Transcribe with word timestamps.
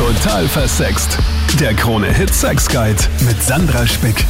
Total 0.00 0.48
versext. 0.48 1.18
Der 1.60 1.74
Krone-Hit 1.74 2.32
Sex 2.32 2.66
Guide 2.70 2.96
mit 3.26 3.42
Sandra 3.42 3.86
Spick. 3.86 4.24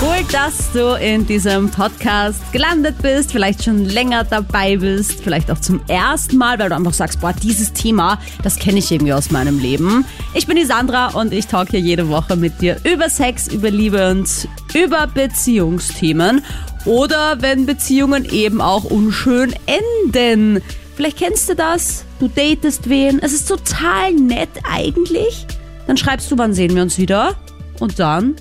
Cool, 0.00 0.24
dass 0.32 0.72
du 0.72 0.94
in 0.94 1.26
diesem 1.26 1.70
Podcast 1.70 2.40
gelandet 2.52 2.96
bist, 3.02 3.30
vielleicht 3.30 3.62
schon 3.62 3.84
länger 3.84 4.24
dabei 4.24 4.78
bist, 4.78 5.22
vielleicht 5.22 5.50
auch 5.50 5.58
zum 5.58 5.82
ersten 5.88 6.38
Mal, 6.38 6.58
weil 6.58 6.70
du 6.70 6.74
einfach 6.74 6.94
sagst, 6.94 7.20
boah, 7.20 7.34
dieses 7.34 7.74
Thema, 7.74 8.18
das 8.42 8.58
kenne 8.58 8.78
ich 8.78 8.90
irgendwie 8.90 9.12
aus 9.12 9.30
meinem 9.30 9.58
Leben. 9.58 10.06
Ich 10.32 10.46
bin 10.46 10.56
die 10.56 10.64
Sandra 10.64 11.08
und 11.08 11.34
ich 11.34 11.48
talk 11.48 11.68
hier 11.68 11.80
jede 11.80 12.08
Woche 12.08 12.36
mit 12.36 12.62
dir 12.62 12.78
über 12.84 13.10
Sex, 13.10 13.46
über 13.48 13.70
Liebe 13.70 14.10
und 14.12 14.48
über 14.72 15.06
Beziehungsthemen. 15.06 16.42
Oder 16.86 17.42
wenn 17.42 17.66
Beziehungen 17.66 18.24
eben 18.24 18.62
auch 18.62 18.84
unschön 18.84 19.54
enden. 19.66 20.62
Vielleicht 21.00 21.16
kennst 21.16 21.48
du 21.48 21.54
das, 21.54 22.04
du 22.18 22.28
datest 22.28 22.90
wen, 22.90 23.20
es 23.22 23.32
ist 23.32 23.48
total 23.48 24.12
nett 24.12 24.50
eigentlich. 24.70 25.46
Dann 25.86 25.96
schreibst 25.96 26.30
du, 26.30 26.36
wann 26.36 26.52
sehen 26.52 26.74
wir 26.74 26.82
uns 26.82 26.98
wieder? 26.98 27.36
Und 27.78 27.98
dann 27.98 28.36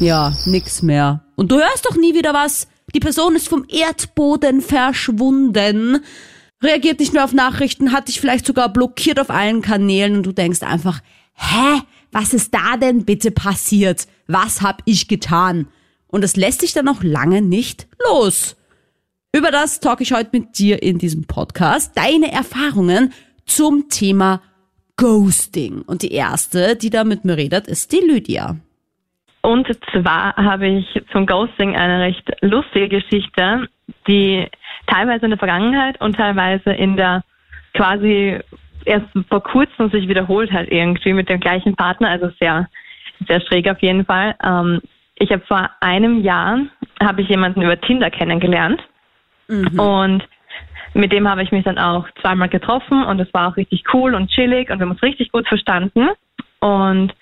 ja, 0.00 0.32
nix 0.46 0.82
mehr. 0.82 1.22
Und 1.36 1.52
du 1.52 1.58
hörst 1.58 1.86
doch 1.86 1.94
nie 1.94 2.12
wieder 2.12 2.34
was. 2.34 2.66
Die 2.92 2.98
Person 2.98 3.36
ist 3.36 3.48
vom 3.48 3.66
Erdboden 3.68 4.60
verschwunden, 4.60 6.00
reagiert 6.60 6.98
nicht 6.98 7.12
mehr 7.12 7.22
auf 7.22 7.32
Nachrichten, 7.32 7.92
hat 7.92 8.08
dich 8.08 8.20
vielleicht 8.20 8.44
sogar 8.44 8.68
blockiert 8.72 9.20
auf 9.20 9.30
allen 9.30 9.62
Kanälen 9.62 10.16
und 10.16 10.26
du 10.26 10.32
denkst 10.32 10.64
einfach, 10.64 11.02
hä, 11.34 11.82
was 12.10 12.34
ist 12.34 12.52
da 12.52 12.76
denn 12.76 13.04
bitte 13.04 13.30
passiert? 13.30 14.08
Was 14.26 14.60
hab 14.60 14.82
ich 14.86 15.06
getan? 15.06 15.68
Und 16.08 16.24
es 16.24 16.34
lässt 16.34 16.62
sich 16.62 16.72
dann 16.72 16.86
noch 16.86 17.04
lange 17.04 17.42
nicht 17.42 17.86
los. 18.08 18.56
Über 19.36 19.50
das 19.50 19.80
talk 19.80 20.00
ich 20.00 20.14
heute 20.14 20.30
mit 20.32 20.58
dir 20.58 20.82
in 20.82 20.96
diesem 20.96 21.26
Podcast. 21.26 21.94
Deine 21.98 22.32
Erfahrungen 22.32 23.12
zum 23.44 23.90
Thema 23.90 24.40
Ghosting. 24.96 25.82
Und 25.82 26.00
die 26.00 26.12
erste, 26.12 26.76
die 26.76 26.88
da 26.88 27.04
mit 27.04 27.26
mir 27.26 27.36
redet, 27.36 27.66
ist 27.66 27.92
die 27.92 28.00
Lydia. 28.00 28.56
Und 29.42 29.68
zwar 29.92 30.34
habe 30.34 30.68
ich 30.68 31.02
zum 31.12 31.26
Ghosting 31.26 31.76
eine 31.76 32.00
recht 32.00 32.26
lustige 32.40 32.88
Geschichte, 32.88 33.68
die 34.06 34.46
teilweise 34.86 35.26
in 35.26 35.30
der 35.30 35.38
Vergangenheit 35.38 36.00
und 36.00 36.16
teilweise 36.16 36.70
in 36.70 36.96
der 36.96 37.22
quasi 37.74 38.38
erst 38.86 39.08
vor 39.28 39.42
kurzem 39.42 39.90
sich 39.90 40.08
wiederholt 40.08 40.50
hat 40.52 40.68
irgendwie 40.68 41.12
mit 41.12 41.28
dem 41.28 41.38
gleichen 41.38 41.76
Partner, 41.76 42.08
also 42.08 42.30
sehr, 42.40 42.66
sehr 43.28 43.42
schräg 43.42 43.68
auf 43.68 43.82
jeden 43.82 44.06
Fall. 44.06 44.34
Ähm, 44.42 44.80
ich 45.16 45.30
habe 45.30 45.44
vor 45.46 45.68
einem 45.80 46.22
Jahr 46.22 46.60
habe 47.02 47.20
ich 47.20 47.28
jemanden 47.28 47.60
über 47.60 47.78
Tinder 47.78 48.10
kennengelernt 48.10 48.80
mhm. 49.48 49.78
und 49.78 50.28
mit 50.94 51.12
dem 51.12 51.28
habe 51.28 51.42
ich 51.42 51.52
mich 51.52 51.64
dann 51.64 51.78
auch 51.78 52.06
zweimal 52.20 52.48
getroffen 52.48 53.04
und 53.04 53.20
es 53.20 53.32
war 53.34 53.48
auch 53.48 53.56
richtig 53.56 53.84
cool 53.92 54.14
und 54.14 54.30
chillig 54.30 54.70
und 54.70 54.78
wir 54.78 54.86
haben 54.86 54.92
uns 54.92 55.02
richtig 55.02 55.30
gut 55.32 55.46
verstanden. 55.46 56.08
Und 56.60 57.14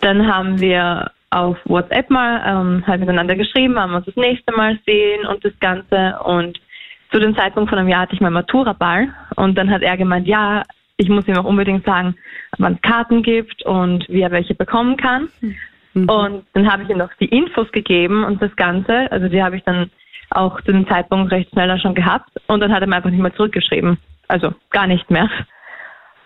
dann 0.00 0.32
haben 0.32 0.60
wir 0.60 1.10
auf 1.30 1.58
WhatsApp 1.64 2.08
mal 2.10 2.42
ähm, 2.46 2.86
halt 2.86 3.00
miteinander 3.00 3.36
geschrieben, 3.36 3.78
haben 3.78 3.94
uns 3.94 4.06
das 4.06 4.16
nächste 4.16 4.52
Mal 4.52 4.78
sehen 4.86 5.26
und 5.26 5.44
das 5.44 5.52
Ganze. 5.60 6.18
Und 6.24 6.58
zu 7.12 7.18
dem 7.18 7.36
Zeitpunkt 7.36 7.68
von 7.68 7.78
einem 7.78 7.88
Jahr 7.88 8.02
hatte 8.02 8.14
ich 8.14 8.20
meinen 8.20 8.34
Matura-Ball 8.34 9.12
und 9.36 9.56
dann 9.56 9.70
hat 9.70 9.82
er 9.82 9.96
gemeint, 9.96 10.26
ja, 10.26 10.62
ich 10.96 11.08
muss 11.08 11.28
ihm 11.28 11.36
auch 11.36 11.44
unbedingt 11.44 11.84
sagen, 11.84 12.16
wann 12.58 12.74
es 12.74 12.82
Karten 12.82 13.22
gibt 13.22 13.62
und 13.64 14.08
wie 14.08 14.22
er 14.22 14.30
welche 14.30 14.54
bekommen 14.54 14.96
kann. 14.96 15.28
Mhm. 15.94 16.08
Und 16.08 16.44
dann 16.54 16.70
habe 16.70 16.82
ich 16.82 16.88
ihm 16.88 16.98
noch 16.98 17.12
die 17.20 17.26
Infos 17.26 17.70
gegeben 17.72 18.24
und 18.24 18.42
das 18.42 18.54
Ganze, 18.56 19.10
also 19.12 19.28
die 19.28 19.42
habe 19.42 19.56
ich 19.56 19.64
dann 19.64 19.90
auch 20.30 20.60
zu 20.62 20.72
dem 20.72 20.88
Zeitpunkt 20.88 21.32
recht 21.32 21.50
schneller 21.50 21.78
schon 21.78 21.94
gehabt 21.94 22.30
und 22.46 22.60
dann 22.60 22.72
hat 22.72 22.82
er 22.82 22.86
mir 22.86 22.96
einfach 22.96 23.10
nicht 23.10 23.22
mehr 23.22 23.34
zurückgeschrieben. 23.34 23.98
Also 24.28 24.54
gar 24.70 24.86
nicht 24.86 25.10
mehr. 25.10 25.28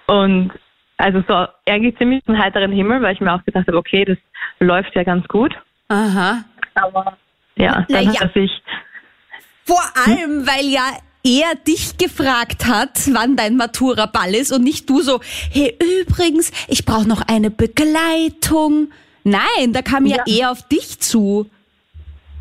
Und 0.06 0.50
also 0.96 1.22
so 1.28 1.46
irgendwie 1.66 1.94
ziemlich 1.96 2.22
einen 2.26 2.42
heiteren 2.42 2.72
Himmel, 2.72 3.02
weil 3.02 3.14
ich 3.14 3.20
mir 3.20 3.32
auch 3.32 3.44
gedacht 3.44 3.66
habe, 3.66 3.76
okay, 3.76 4.04
das 4.04 4.18
läuft 4.58 4.94
ja 4.94 5.04
ganz 5.04 5.26
gut. 5.28 5.54
Aha. 5.88 6.44
Aber 6.74 7.16
ja, 7.56 7.84
dann 7.88 8.04
Na, 8.04 8.14
hat 8.14 8.20
er 8.20 8.28
sich. 8.40 8.50
Vor 9.64 9.82
allem, 10.06 10.46
weil 10.46 10.66
ja 10.66 10.82
er 11.24 11.54
dich 11.54 11.98
gefragt 11.98 12.66
hat, 12.66 12.98
wann 13.12 13.36
dein 13.36 13.56
Matura-Ball 13.56 14.34
ist 14.34 14.52
und 14.52 14.64
nicht 14.64 14.90
du 14.90 15.02
so, 15.02 15.20
hey, 15.52 15.76
übrigens, 16.00 16.50
ich 16.68 16.84
brauche 16.84 17.08
noch 17.08 17.22
eine 17.28 17.50
Begleitung. 17.50 18.90
Nein, 19.24 19.72
da 19.72 19.82
kam 19.82 20.06
ja, 20.06 20.16
ja 20.26 20.40
er 20.40 20.50
auf 20.50 20.66
dich 20.68 20.98
zu. 20.98 21.48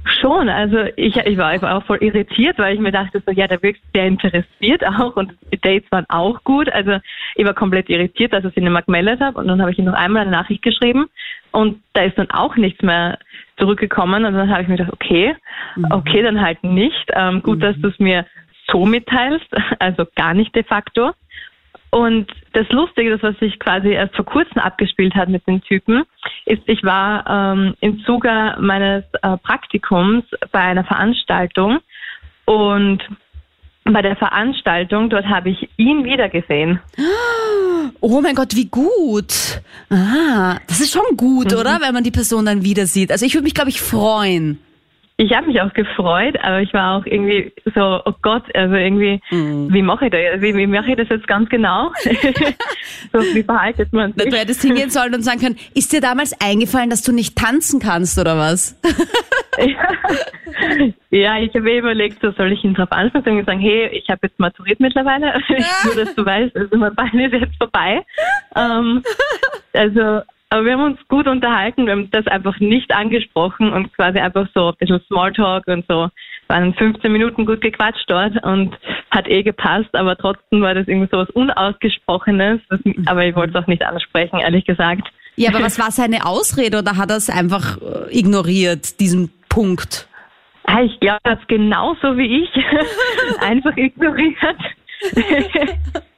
Schon, 0.04 0.50
also 0.50 0.78
ich, 0.96 1.16
ich, 1.16 1.38
war, 1.38 1.54
ich 1.54 1.62
war 1.62 1.78
auch 1.78 1.86
voll 1.86 2.00
irritiert, 2.02 2.58
weil 2.58 2.74
ich 2.74 2.82
mir 2.82 2.92
dachte, 2.92 3.22
so 3.24 3.32
ja, 3.32 3.48
der 3.48 3.62
wirkt 3.62 3.82
sehr 3.94 4.08
interessiert 4.08 4.84
auch 4.86 5.16
und 5.16 5.34
die 5.54 5.62
Dates 5.62 5.92
waren 5.92 6.06
auch 6.10 6.44
gut. 6.44 6.70
Also 6.70 6.98
ich 7.36 7.46
war 7.46 7.54
komplett 7.54 7.90
irritiert, 7.90 8.34
dass 8.34 8.44
ich 8.44 8.58
ihn 8.58 8.64
nicht 8.64 8.74
mehr 8.74 8.82
gemeldet 8.82 9.20
habe 9.20 9.38
und 9.40 9.48
dann 9.48 9.62
habe 9.62 9.72
ich 9.72 9.78
ihm 9.78 9.86
noch 9.86 9.94
einmal 9.94 10.24
eine 10.24 10.32
Nachricht 10.32 10.64
geschrieben 10.64 11.08
und 11.52 11.82
da 11.94 12.04
ist 12.04 12.18
dann 12.18 12.32
auch 12.32 12.56
nichts 12.56 12.82
mehr 12.82 13.20
zurückgekommen 13.58 14.26
und 14.26 14.34
dann 14.34 14.50
habe 14.50 14.64
ich 14.64 14.68
mir 14.68 14.78
gedacht, 14.78 14.94
okay, 14.94 15.36
mhm. 15.76 15.86
okay, 15.92 16.24
dann 16.24 16.42
halt 16.42 16.64
nicht. 16.64 17.12
Ähm, 17.14 17.44
gut, 17.44 17.58
mhm. 17.58 17.62
dass 17.62 17.76
du 17.80 17.90
es 17.90 18.00
mir 18.00 18.26
so 18.72 18.86
mitteilst, 18.86 19.48
also 19.80 20.06
gar 20.16 20.34
nicht 20.34 20.56
de 20.56 20.64
facto. 20.64 21.12
Und 21.92 22.28
das 22.54 22.70
Lustige, 22.70 23.12
das 23.12 23.22
was 23.22 23.38
sich 23.40 23.60
quasi 23.60 23.90
erst 23.90 24.16
vor 24.16 24.26
kurzem 24.26 24.60
abgespielt 24.60 25.14
hat 25.14 25.28
mit 25.28 25.46
den 25.46 25.62
Typen, 25.62 26.04
ist, 26.46 26.62
ich 26.66 26.84
war 26.84 27.26
ähm, 27.28 27.76
im 27.82 28.00
Zuge 28.06 28.56
meines 28.60 29.04
äh, 29.22 29.38
Praktikums 29.38 30.24
bei 30.52 30.60
einer 30.60 30.86
Veranstaltung 30.86 31.80
und 32.46 33.04
bei 33.84 34.02
der 34.02 34.16
Veranstaltung, 34.16 35.10
dort 35.10 35.26
habe 35.26 35.50
ich 35.50 35.70
ihn 35.78 36.04
wiedergesehen. 36.04 36.80
Oh 38.04 38.20
mein 38.22 38.34
Gott, 38.34 38.56
wie 38.56 38.66
gut. 38.66 39.62
Ah, 39.90 40.58
das 40.68 40.80
ist 40.80 40.92
schon 40.92 41.18
gut, 41.18 41.52
mhm. 41.52 41.58
oder? 41.58 41.80
Wenn 41.82 41.94
man 41.94 42.04
die 42.04 42.12
Person 42.12 42.46
dann 42.46 42.64
wieder 42.64 42.88
sieht. 42.88 43.12
Also 43.12 43.26
ich 43.26 43.36
würde 43.36 43.44
mich, 43.44 43.54
glaube 43.54 43.70
ich, 43.70 43.80
freuen. 43.80 44.60
Ich 45.22 45.32
habe 45.36 45.46
mich 45.46 45.62
auch 45.62 45.72
gefreut, 45.74 46.36
aber 46.42 46.62
ich 46.62 46.74
war 46.74 46.98
auch 46.98 47.06
irgendwie 47.06 47.54
so, 47.76 48.02
oh 48.04 48.14
Gott, 48.24 48.44
also 48.56 48.74
irgendwie, 48.74 49.22
mhm. 49.30 49.72
wie 49.72 49.84
mache 49.84 50.06
ich 50.06 50.12
das? 50.12 50.42
Wie, 50.42 50.56
wie 50.56 50.66
mache 50.66 50.90
ich 50.90 50.98
das 50.98 51.10
jetzt 51.10 51.28
ganz 51.28 51.48
genau? 51.48 51.92
so, 53.14 53.20
wie 53.20 53.44
verhaltet 53.44 53.94
man 53.94 54.14
sich? 54.14 54.32
Du 54.32 54.36
hättest 54.36 54.64
hingehen 54.64 54.90
sollen 54.90 55.14
und 55.14 55.22
sagen 55.22 55.40
können, 55.40 55.58
ist 55.76 55.94
dir 55.94 56.02
damals 56.02 56.34
eingefallen, 56.42 56.90
dass 56.90 57.04
du 57.04 57.12
nicht 57.12 57.38
tanzen 57.38 57.80
kannst 57.80 58.18
oder 58.18 58.36
was? 58.36 58.76
ja, 61.12 61.38
ich 61.38 61.54
habe 61.54 61.78
überlegt, 61.78 62.20
so 62.20 62.32
soll 62.32 62.54
ich 62.54 62.64
ihn 62.64 62.74
drauf 62.74 62.92
ansprechen 62.92 63.38
und 63.38 63.46
sagen, 63.46 63.60
hey, 63.60 63.90
ich 63.90 64.10
habe 64.10 64.22
jetzt 64.24 64.40
maturiert 64.40 64.80
mittlerweile, 64.80 65.40
nur 65.86 66.04
dass 66.04 66.16
du 66.16 66.26
weißt, 66.26 66.56
also 66.56 66.78
mein 66.78 66.96
Bein 66.96 67.20
ist 67.20 67.34
jetzt 67.34 67.58
vorbei. 67.60 68.04
Ähm, 68.56 69.04
also 69.74 70.22
aber 70.52 70.66
wir 70.66 70.74
haben 70.74 70.84
uns 70.84 71.00
gut 71.08 71.28
unterhalten, 71.28 71.86
wir 71.86 71.94
haben 71.94 72.12
das 72.12 72.28
einfach 72.28 72.60
nicht 72.60 72.92
angesprochen 72.92 73.72
und 73.72 73.94
quasi 73.96 74.20
einfach 74.20 74.48
so 74.54 74.68
ein 74.68 74.76
bisschen 74.78 75.02
Smalltalk 75.08 75.66
und 75.68 75.86
so. 75.88 76.10
Waren 76.50 76.74
15 76.74 77.10
Minuten 77.10 77.46
gut 77.46 77.62
gequatscht 77.62 78.04
dort 78.08 78.44
und 78.44 78.78
hat 79.12 79.30
eh 79.30 79.44
gepasst, 79.44 79.90
aber 79.94 80.18
trotzdem 80.18 80.62
war 80.62 80.74
das 80.74 80.90
irgendwie 80.90 81.08
so 81.10 81.20
was 81.20 81.30
Unausgesprochenes. 81.30 82.60
aber 83.06 83.26
ich 83.26 83.34
wollte 83.34 83.58
es 83.58 83.64
auch 83.64 83.68
nicht 83.68 83.82
ansprechen, 83.82 84.40
ehrlich 84.40 84.66
gesagt. 84.66 85.08
Ja, 85.38 85.52
aber 85.52 85.64
was 85.64 85.80
war 85.80 85.90
seine 85.90 86.26
Ausrede 86.26 86.80
oder 86.80 86.98
hat 86.98 87.12
er 87.12 87.18
es 87.18 87.30
einfach 87.30 87.78
äh, 87.78 88.20
ignoriert, 88.20 89.00
diesen 89.00 89.32
Punkt? 89.48 90.10
Ich 90.84 91.00
glaube, 91.00 91.20
er 91.24 91.32
hat 91.32 91.40
es 91.42 91.48
genauso 91.48 92.18
wie 92.18 92.44
ich 92.44 92.50
einfach 93.40 93.78
ignoriert. 93.78 94.60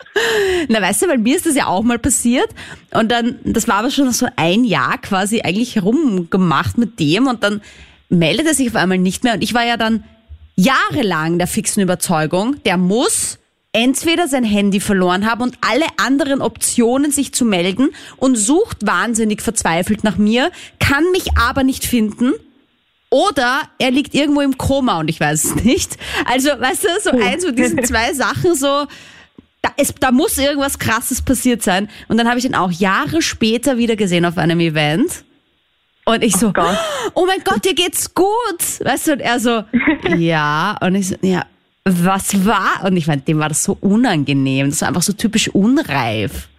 Na, 0.68 0.82
weißt 0.82 1.02
du, 1.04 1.08
weil 1.08 1.18
mir 1.18 1.36
ist 1.36 1.46
das 1.46 1.56
ja 1.56 1.68
auch 1.68 1.84
mal 1.84 2.00
passiert 2.00 2.50
und 2.92 3.12
dann, 3.12 3.40
das 3.44 3.68
war 3.68 3.76
aber 3.76 3.92
schon 3.92 4.12
so 4.12 4.28
ein 4.36 4.64
Jahr 4.64 4.98
quasi 5.00 5.42
eigentlich 5.42 5.76
herumgemacht 5.76 6.78
mit 6.78 7.00
dem 7.00 7.28
und 7.28 7.44
dann 7.44 7.62
meldet 8.10 8.48
er 8.48 8.54
sich 8.54 8.70
auf 8.70 8.76
einmal 8.76 8.98
nicht 8.98 9.24
mehr 9.24 9.34
und 9.34 9.44
ich 9.44 9.54
war 9.54 9.66
ja 9.66 9.78
dann 9.78 10.04
jahrelang 10.56 11.38
der 11.38 11.48
fixen 11.48 11.82
Überzeugung, 11.82 12.62
der 12.64 12.78
muss 12.78 13.40
entweder 13.74 14.28
sein 14.28 14.44
Handy 14.44 14.80
verloren 14.80 15.30
haben 15.30 15.42
und 15.42 15.58
alle 15.62 15.86
anderen 15.98 16.42
Optionen 16.42 17.12
sich 17.12 17.34
zu 17.34 17.44
melden 17.44 17.90
und 18.18 18.36
sucht 18.36 18.86
wahnsinnig 18.86 19.42
verzweifelt 19.42 20.04
nach 20.04 20.18
mir, 20.18 20.52
kann 20.80 21.04
mich 21.12 21.36
aber 21.38 21.64
nicht 21.64 21.84
finden. 21.86 22.34
Oder 23.10 23.62
er 23.80 23.92
liegt 23.92 24.16
irgendwo 24.16 24.42
im 24.42 24.58
Koma 24.58 25.00
und 25.00 25.10
ich 25.10 25.20
weiß 25.20 25.44
es 25.44 25.56
nicht. 25.64 25.98
Also, 26.26 26.50
weißt 26.50 26.84
du, 26.84 26.88
so 27.04 27.12
eins 27.12 27.46
von 27.46 27.56
diesen 27.56 27.84
zwei 27.84 28.14
Sachen 28.14 28.56
so, 28.56 28.86
da, 29.64 29.72
ist, 29.78 29.96
da 30.02 30.12
muss 30.12 30.38
irgendwas 30.38 30.78
Krasses 30.78 31.22
passiert 31.22 31.64
sein. 31.64 31.90
Und 32.10 32.18
dann 32.18 32.28
habe 32.28 32.38
ich 32.38 32.46
ihn 32.46 32.54
auch 32.54 32.70
Jahre 32.70 33.22
später 33.22 33.78
wieder 33.78 33.96
gesehen 33.96 34.26
auf 34.26 34.38
einem 34.38 34.60
Event. 34.60 35.24
Und 36.06 36.22
ich 36.22 36.36
so, 36.36 36.50
oh, 36.56 36.76
oh 37.14 37.26
mein 37.26 37.40
Gott, 37.44 37.64
dir 37.64 37.74
geht's 37.74 38.14
gut. 38.14 38.28
Weißt 38.84 39.08
du, 39.08 39.14
und 39.14 39.20
er 39.22 39.40
so, 39.40 39.64
ja. 40.18 40.78
Und 40.82 40.96
ich 40.96 41.08
so, 41.08 41.16
ja, 41.22 41.46
was 41.86 42.46
war? 42.46 42.84
Und 42.84 42.98
ich 42.98 43.08
meine, 43.08 43.22
dem 43.22 43.40
war 43.40 43.50
das 43.50 43.64
so 43.64 43.78
unangenehm. 43.80 44.70
Das 44.70 44.82
war 44.82 44.90
einfach 44.90 45.02
so 45.02 45.14
typisch 45.14 45.48
unreif. 45.50 46.50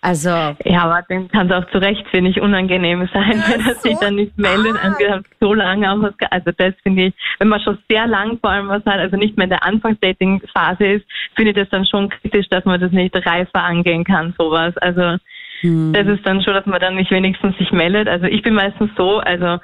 Also. 0.00 0.28
Ja, 0.28 0.84
aber 0.84 1.04
dann 1.08 1.28
kann 1.28 1.50
es 1.50 1.52
auch 1.52 1.68
zu 1.70 1.78
Recht, 1.78 2.06
finde 2.08 2.30
ich, 2.30 2.40
unangenehm 2.40 3.08
sein, 3.12 3.42
wenn 3.48 3.66
er 3.66 3.74
sich 3.74 3.98
dann 3.98 4.14
nicht 4.14 4.38
meldet. 4.38 4.72
Und 4.84 4.98
wir 4.98 5.10
haben 5.10 5.24
so 5.40 5.54
lange 5.54 5.90
auch 5.90 6.00
was, 6.00 6.14
also 6.30 6.52
das 6.56 6.74
finde 6.82 7.06
ich, 7.06 7.14
wenn 7.40 7.48
man 7.48 7.60
schon 7.60 7.78
sehr 7.90 8.06
lang 8.06 8.38
vor 8.38 8.50
allem 8.50 8.68
was 8.68 8.84
hat, 8.84 9.00
also 9.00 9.16
nicht 9.16 9.36
mehr 9.36 9.44
in 9.44 9.50
der 9.50 9.64
Anfangsdating-Phase 9.64 10.86
ist, 10.86 11.06
finde 11.34 11.50
ich 11.50 11.56
das 11.56 11.68
dann 11.70 11.84
schon 11.84 12.08
kritisch, 12.10 12.48
dass 12.48 12.64
man 12.64 12.80
das 12.80 12.92
nicht 12.92 13.14
reifer 13.14 13.62
angehen 13.64 14.04
kann, 14.04 14.34
sowas. 14.38 14.76
Also, 14.78 15.16
hm. 15.60 15.92
das 15.92 16.06
ist 16.06 16.24
dann 16.24 16.42
schon, 16.42 16.54
dass 16.54 16.66
man 16.66 16.80
dann 16.80 16.94
nicht 16.94 17.10
wenigstens 17.10 17.58
sich 17.58 17.72
meldet. 17.72 18.06
Also 18.06 18.26
ich 18.26 18.42
bin 18.42 18.54
meistens 18.54 18.90
so, 18.96 19.18
also, 19.18 19.58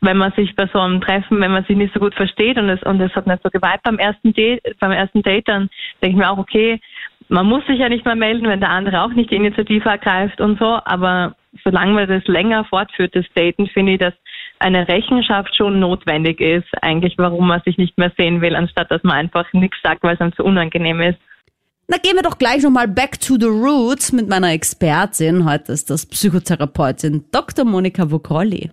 wenn 0.00 0.16
man 0.16 0.32
sich 0.32 0.54
bei 0.54 0.68
so 0.72 0.80
einem 0.80 1.00
Treffen, 1.00 1.40
wenn 1.40 1.50
man 1.50 1.64
sich 1.64 1.76
nicht 1.76 1.94
so 1.94 2.00
gut 2.00 2.14
versteht 2.14 2.58
und 2.58 2.68
es, 2.68 2.82
und 2.82 3.00
es 3.00 3.14
hat 3.14 3.26
nicht 3.26 3.42
so 3.42 3.50
geweiht 3.50 3.82
beim 3.82 3.98
ersten 3.98 4.32
Date, 4.32 4.62
beim 4.80 4.92
ersten 4.92 5.22
Date, 5.22 5.48
dann 5.48 5.70
denke 6.02 6.14
ich 6.14 6.16
mir 6.16 6.30
auch, 6.30 6.38
okay, 6.38 6.80
man 7.32 7.46
muss 7.46 7.66
sich 7.66 7.78
ja 7.78 7.88
nicht 7.88 8.04
mehr 8.04 8.14
melden, 8.14 8.46
wenn 8.46 8.60
der 8.60 8.68
andere 8.68 9.00
auch 9.00 9.12
nicht 9.14 9.30
die 9.30 9.36
Initiative 9.36 9.88
ergreift 9.88 10.40
und 10.40 10.58
so, 10.58 10.78
aber 10.84 11.34
solange 11.64 11.94
man 11.94 12.06
das 12.06 12.24
länger 12.26 12.64
fortführt, 12.66 13.16
das 13.16 13.24
Daten, 13.34 13.68
finde 13.68 13.92
ich, 13.92 13.98
dass 13.98 14.12
eine 14.58 14.86
Rechenschaft 14.86 15.56
schon 15.56 15.80
notwendig 15.80 16.40
ist, 16.40 16.68
eigentlich, 16.82 17.14
warum 17.16 17.48
man 17.48 17.62
sich 17.64 17.78
nicht 17.78 17.96
mehr 17.96 18.12
sehen 18.18 18.42
will, 18.42 18.54
anstatt 18.54 18.90
dass 18.90 19.02
man 19.02 19.16
einfach 19.16 19.50
nichts 19.54 19.78
sagt, 19.82 20.02
weil 20.02 20.14
es 20.14 20.20
einem 20.20 20.34
zu 20.34 20.44
unangenehm 20.44 21.00
ist. 21.00 21.18
Na, 21.88 21.96
gehen 21.96 22.16
wir 22.16 22.22
doch 22.22 22.38
gleich 22.38 22.62
nochmal 22.62 22.86
back 22.86 23.18
to 23.18 23.36
the 23.40 23.46
roots 23.46 24.12
mit 24.12 24.28
meiner 24.28 24.52
Expertin. 24.52 25.50
Heute 25.50 25.72
ist 25.72 25.88
das 25.88 26.06
Psychotherapeutin 26.06 27.24
Dr. 27.32 27.64
Monika 27.64 28.10
Vokrolli. 28.10 28.70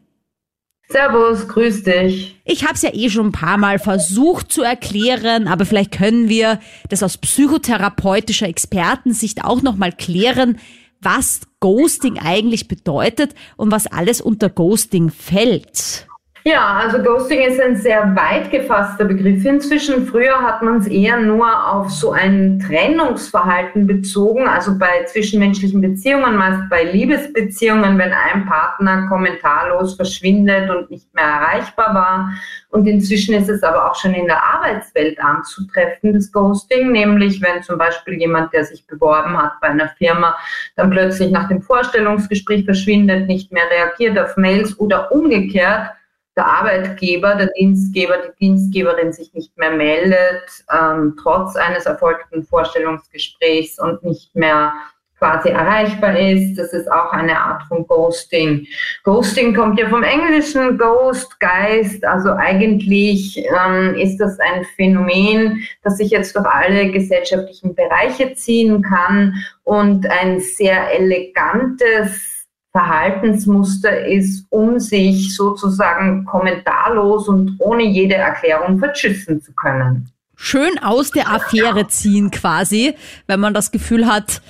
Servus, 0.91 1.47
grüß 1.47 1.83
dich. 1.83 2.36
Ich 2.45 2.63
habe 2.63 2.74
es 2.74 2.81
ja 2.81 2.89
eh 2.91 3.12
schon 3.12 3.27
ein 3.27 3.31
paar 3.31 3.57
Mal 3.59 3.77
versucht 3.77 4.51
zu 4.51 4.63
erklären, 4.63 5.47
aber 5.47 5.68
vielleicht 5.68 5.91
können 5.91 6.30
wir 6.30 6.59
das 6.89 7.03
aus 7.03 7.19
psychotherapeutischer 7.19 8.47
Expertensicht 8.47 9.44
auch 9.44 9.62
nochmal 9.62 9.91
klären, 9.91 10.57
was 11.00 11.41
Ghosting 11.59 12.18
eigentlich 12.18 12.68
bedeutet 12.68 13.36
und 13.56 13.71
was 13.71 13.86
alles 13.86 14.19
unter 14.19 14.50
Ghosting 14.50 15.12
fällt. 15.12 16.07
Ja, 16.45 16.77
also 16.77 17.03
Ghosting 17.03 17.41
ist 17.41 17.59
ein 17.59 17.75
sehr 17.75 18.15
weit 18.15 18.50
gefasster 18.50 19.03
Begriff 19.03 19.44
inzwischen. 19.44 20.07
Früher 20.07 20.41
hat 20.41 20.62
man 20.62 20.77
es 20.77 20.88
eher 20.88 21.19
nur 21.19 21.68
auf 21.68 21.91
so 21.91 22.13
ein 22.13 22.59
Trennungsverhalten 22.65 23.86
bezogen, 23.86 24.47
also 24.47 24.77
bei 24.77 25.03
zwischenmenschlichen 25.06 25.81
Beziehungen, 25.81 26.38
meist 26.38 26.69
bei 26.69 26.83
Liebesbeziehungen, 26.83 27.97
wenn 27.97 28.13
ein 28.13 28.45
Partner 28.45 29.06
kommentarlos 29.09 29.95
verschwindet 29.95 30.69
und 30.69 30.89
nicht 30.89 31.13
mehr 31.13 31.25
erreichbar 31.25 31.94
war. 31.94 32.30
Und 32.69 32.88
inzwischen 32.88 33.36
ist 33.36 33.50
es 33.50 33.62
aber 33.62 33.91
auch 33.91 33.95
schon 33.95 34.13
in 34.13 34.27
der 34.27 34.41
Arbeitswelt 34.41 35.19
anzutreffen, 35.19 36.13
das 36.13 36.31
Ghosting, 36.31 36.94
nämlich 36.94 37.41
wenn 37.41 37.62
zum 37.63 37.77
Beispiel 37.77 38.13
jemand, 38.13 38.53
der 38.53 38.63
sich 38.63 38.88
beworben 38.88 39.38
hat 39.38 39.59
bei 39.59 39.68
einer 39.68 39.89
Firma, 39.97 40.38
dann 40.77 40.89
plötzlich 40.89 41.31
nach 41.31 41.50
dem 41.50 41.62
Vorstellungsgespräch 41.62 42.63
verschwindet, 42.63 43.27
nicht 43.27 43.51
mehr 43.51 43.69
reagiert 43.69 44.18
auf 44.18 44.38
Mails 44.38 44.80
oder 44.80 45.12
umgekehrt 45.12 45.91
der 46.39 46.47
Arbeitgeber, 46.47 47.36
der 47.36 47.47
Dienstgeber, 47.47 48.15
die 48.18 48.45
Dienstgeberin 48.45 49.12
sich 49.12 49.33
nicht 49.33 49.57
mehr 49.57 49.71
meldet, 49.71 50.44
ähm, 50.71 51.18
trotz 51.21 51.57
eines 51.57 51.86
erfolgten 51.86 52.44
Vorstellungsgesprächs 52.44 53.77
und 53.77 54.01
nicht 54.03 54.33
mehr 54.38 54.71
quasi 55.18 55.50
erreichbar 55.50 56.18
ist. 56.18 56.56
Das 56.57 56.71
ist 56.71 56.89
auch 56.89 57.12
eine 57.12 57.38
Art 57.38 57.63
von 57.63 57.86
Ghosting. 57.88 58.65
Ghosting 59.03 59.53
kommt 59.53 59.77
ja 59.77 59.89
vom 59.89 60.01
englischen 60.01 60.77
Ghost, 60.77 61.38
Geist. 61.41 62.06
Also 62.06 62.31
eigentlich 62.31 63.38
ähm, 63.38 63.95
ist 63.95 64.18
das 64.18 64.39
ein 64.39 64.63
Phänomen, 64.77 65.62
das 65.83 65.97
sich 65.97 66.12
jetzt 66.12 66.38
durch 66.38 66.45
alle 66.45 66.89
gesellschaftlichen 66.89 67.75
Bereiche 67.75 68.33
ziehen 68.36 68.81
kann 68.81 69.33
und 69.65 70.09
ein 70.09 70.39
sehr 70.39 70.97
elegantes 70.97 72.29
Verhaltensmuster 72.71 74.06
ist, 74.06 74.45
um 74.50 74.80
sich 74.80 75.36
sozusagen 75.36 76.25
kommentarlos 76.25 77.27
und 77.27 77.56
ohne 77.60 77.83
jede 77.83 78.16
Erklärung 78.16 78.77
verschüssen 78.77 79.42
zu 79.42 79.54
können. 79.54 80.10
Schön 80.36 80.80
aus 80.81 81.12
der 81.12 81.31
Affäre 81.33 81.88
ziehen 81.88 82.31
quasi, 82.31 82.95
wenn 83.27 83.39
man 83.39 83.54
das 83.54 83.71
Gefühl 83.71 84.06
hat, 84.06 84.42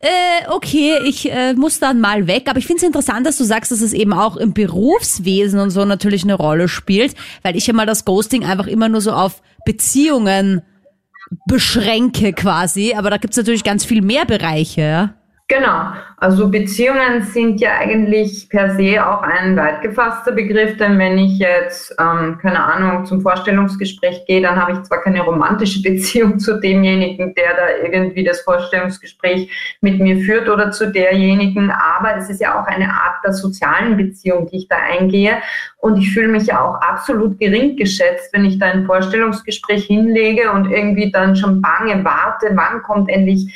äh, 0.00 0.50
okay, 0.50 0.98
ich 1.04 1.30
äh, 1.30 1.54
muss 1.54 1.78
dann 1.78 2.00
mal 2.00 2.26
weg. 2.26 2.44
Aber 2.48 2.58
ich 2.58 2.66
finde 2.66 2.78
es 2.78 2.86
interessant, 2.86 3.26
dass 3.26 3.38
du 3.38 3.44
sagst, 3.44 3.70
dass 3.70 3.80
es 3.80 3.92
eben 3.92 4.12
auch 4.12 4.36
im 4.36 4.52
Berufswesen 4.52 5.60
und 5.60 5.70
so 5.70 5.84
natürlich 5.84 6.24
eine 6.24 6.34
Rolle 6.34 6.68
spielt, 6.68 7.14
weil 7.42 7.56
ich 7.56 7.66
ja 7.66 7.72
mal 7.72 7.86
das 7.86 8.04
Ghosting 8.04 8.44
einfach 8.44 8.66
immer 8.66 8.88
nur 8.88 9.00
so 9.00 9.12
auf 9.12 9.42
Beziehungen 9.64 10.62
beschränke 11.46 12.32
quasi. 12.32 12.94
Aber 12.94 13.10
da 13.10 13.16
gibt 13.16 13.32
es 13.32 13.38
natürlich 13.38 13.64
ganz 13.64 13.84
viel 13.84 14.02
mehr 14.02 14.24
Bereiche, 14.26 14.80
ja? 14.80 15.14
Genau, 15.48 15.92
also 16.16 16.48
Beziehungen 16.48 17.22
sind 17.22 17.60
ja 17.60 17.78
eigentlich 17.78 18.48
per 18.48 18.74
se 18.74 19.06
auch 19.06 19.22
ein 19.22 19.56
weit 19.56 19.80
gefasster 19.80 20.32
Begriff, 20.32 20.76
denn 20.76 20.98
wenn 20.98 21.18
ich 21.18 21.38
jetzt, 21.38 21.94
ähm, 22.00 22.36
keine 22.42 22.64
Ahnung, 22.64 23.06
zum 23.06 23.20
Vorstellungsgespräch 23.20 24.24
gehe, 24.26 24.42
dann 24.42 24.60
habe 24.60 24.72
ich 24.72 24.82
zwar 24.82 25.02
keine 25.02 25.20
romantische 25.22 25.82
Beziehung 25.88 26.40
zu 26.40 26.58
demjenigen, 26.58 27.32
der 27.36 27.54
da 27.54 27.68
irgendwie 27.80 28.24
das 28.24 28.40
Vorstellungsgespräch 28.40 29.48
mit 29.82 30.00
mir 30.00 30.18
führt 30.18 30.48
oder 30.48 30.72
zu 30.72 30.90
derjenigen, 30.90 31.70
aber 31.70 32.16
es 32.16 32.28
ist 32.28 32.40
ja 32.40 32.60
auch 32.60 32.66
eine 32.66 32.88
Art 32.92 33.24
der 33.24 33.32
sozialen 33.32 33.96
Beziehung, 33.96 34.48
die 34.48 34.56
ich 34.56 34.68
da 34.68 34.78
eingehe. 34.78 35.42
Und 35.78 35.98
ich 35.98 36.12
fühle 36.12 36.26
mich 36.26 36.46
ja 36.46 36.60
auch 36.60 36.74
absolut 36.80 37.38
gering 37.38 37.76
geschätzt, 37.76 38.32
wenn 38.32 38.44
ich 38.44 38.58
da 38.58 38.66
ein 38.66 38.86
Vorstellungsgespräch 38.86 39.84
hinlege 39.84 40.50
und 40.50 40.68
irgendwie 40.72 41.12
dann 41.12 41.36
schon 41.36 41.62
bange 41.62 42.04
warte, 42.04 42.50
wann 42.56 42.82
kommt 42.82 43.08
endlich 43.08 43.46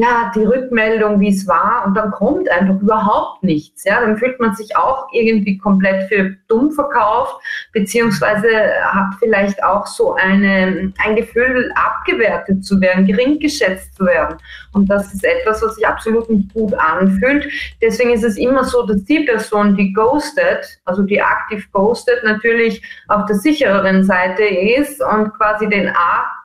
ja, 0.00 0.32
die 0.34 0.44
Rückmeldung, 0.44 1.20
wie 1.20 1.28
es 1.28 1.46
war, 1.46 1.84
und 1.86 1.94
dann 1.94 2.10
kommt 2.10 2.48
einfach 2.48 2.80
überhaupt 2.80 3.42
nichts. 3.42 3.84
Ja, 3.84 4.00
dann 4.00 4.16
fühlt 4.16 4.40
man 4.40 4.54
sich 4.54 4.74
auch 4.74 5.08
irgendwie 5.12 5.58
komplett 5.58 6.08
für 6.08 6.36
dumm 6.48 6.70
verkauft, 6.70 7.34
beziehungsweise 7.74 8.48
hat 8.82 9.16
vielleicht 9.18 9.62
auch 9.62 9.86
so 9.86 10.14
eine, 10.14 10.94
ein 11.04 11.16
Gefühl, 11.16 11.70
abgewertet 11.74 12.64
zu 12.64 12.80
werden, 12.80 13.04
gering 13.04 13.38
geschätzt 13.40 13.94
zu 13.94 14.06
werden. 14.06 14.38
Und 14.72 14.88
das 14.88 15.12
ist 15.12 15.22
etwas, 15.22 15.60
was 15.60 15.74
sich 15.74 15.86
absolut 15.86 16.30
nicht 16.30 16.50
gut 16.54 16.72
anfühlt. 16.72 17.46
Deswegen 17.82 18.14
ist 18.14 18.24
es 18.24 18.38
immer 18.38 18.64
so, 18.64 18.86
dass 18.86 19.04
die 19.04 19.24
Person, 19.24 19.76
die 19.76 19.92
ghostet, 19.92 20.78
also 20.86 21.02
die 21.02 21.20
aktiv 21.20 21.70
ghostet, 21.72 22.24
natürlich 22.24 22.82
auf 23.08 23.26
der 23.26 23.36
sichereren 23.36 24.02
Seite 24.02 24.44
ist 24.44 25.02
und 25.02 25.34
quasi 25.34 25.68
den 25.68 25.88
A 25.88 26.39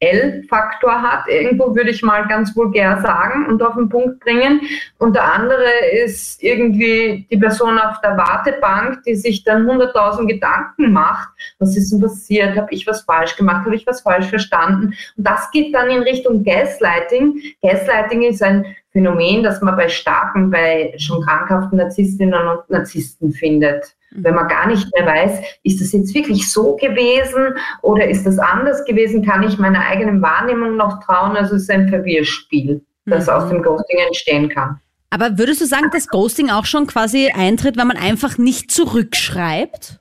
L-Faktor 0.00 1.02
hat, 1.02 1.28
irgendwo 1.28 1.76
würde 1.76 1.90
ich 1.90 2.02
mal 2.02 2.26
ganz 2.26 2.56
vulgär 2.56 3.00
sagen 3.02 3.46
und 3.46 3.62
auf 3.62 3.74
den 3.74 3.88
Punkt 3.88 4.20
bringen. 4.20 4.62
Und 4.98 5.14
der 5.14 5.24
andere 5.24 5.68
ist 6.04 6.42
irgendwie 6.42 7.26
die 7.30 7.36
Person 7.36 7.78
auf 7.78 8.00
der 8.00 8.16
Wartebank, 8.16 9.02
die 9.04 9.14
sich 9.14 9.44
dann 9.44 9.68
100.000 9.68 10.26
Gedanken 10.26 10.92
macht. 10.92 11.28
Was 11.58 11.76
ist 11.76 11.92
denn 11.92 12.00
passiert? 12.00 12.56
Habe 12.56 12.72
ich 12.72 12.86
was 12.86 13.02
falsch 13.02 13.36
gemacht? 13.36 13.66
Habe 13.66 13.76
ich 13.76 13.86
was 13.86 14.00
falsch 14.00 14.26
verstanden? 14.26 14.94
Und 15.16 15.26
das 15.26 15.50
geht 15.50 15.74
dann 15.74 15.90
in 15.90 16.02
Richtung 16.02 16.42
Gaslighting. 16.44 17.40
Gaslighting 17.62 18.22
ist 18.22 18.42
ein 18.42 18.64
Phänomen, 18.92 19.42
das 19.42 19.60
man 19.60 19.76
bei 19.76 19.88
starken, 19.88 20.50
bei 20.50 20.94
schon 20.98 21.22
krankhaften 21.22 21.78
Narzisstinnen 21.78 22.48
und 22.48 22.70
Narzissten 22.70 23.32
findet. 23.32 23.94
Wenn 24.12 24.34
man 24.34 24.48
gar 24.48 24.66
nicht 24.66 24.88
mehr 24.94 25.06
weiß, 25.06 25.40
ist 25.62 25.80
das 25.80 25.92
jetzt 25.92 26.14
wirklich 26.14 26.50
so 26.50 26.76
gewesen 26.76 27.54
oder 27.82 28.08
ist 28.08 28.26
das 28.26 28.38
anders 28.38 28.84
gewesen, 28.84 29.24
kann 29.24 29.42
ich 29.42 29.58
meiner 29.58 29.86
eigenen 29.86 30.20
Wahrnehmung 30.20 30.76
noch 30.76 31.04
trauen? 31.04 31.36
Also 31.36 31.56
es 31.56 31.62
ist 31.62 31.70
ein 31.70 31.88
Verwirrspiel, 31.88 32.84
das 33.06 33.26
mhm. 33.26 33.32
aus 33.32 33.48
dem 33.48 33.62
Ghosting 33.62 33.98
entstehen 34.06 34.48
kann. 34.48 34.80
Aber 35.10 35.38
würdest 35.38 35.60
du 35.60 35.66
sagen, 35.66 35.90
dass 35.92 36.08
Ghosting 36.08 36.50
auch 36.50 36.64
schon 36.64 36.86
quasi 36.86 37.32
eintritt, 37.34 37.76
wenn 37.76 37.88
man 37.88 37.96
einfach 37.96 38.38
nicht 38.38 38.70
zurückschreibt? 38.70 40.00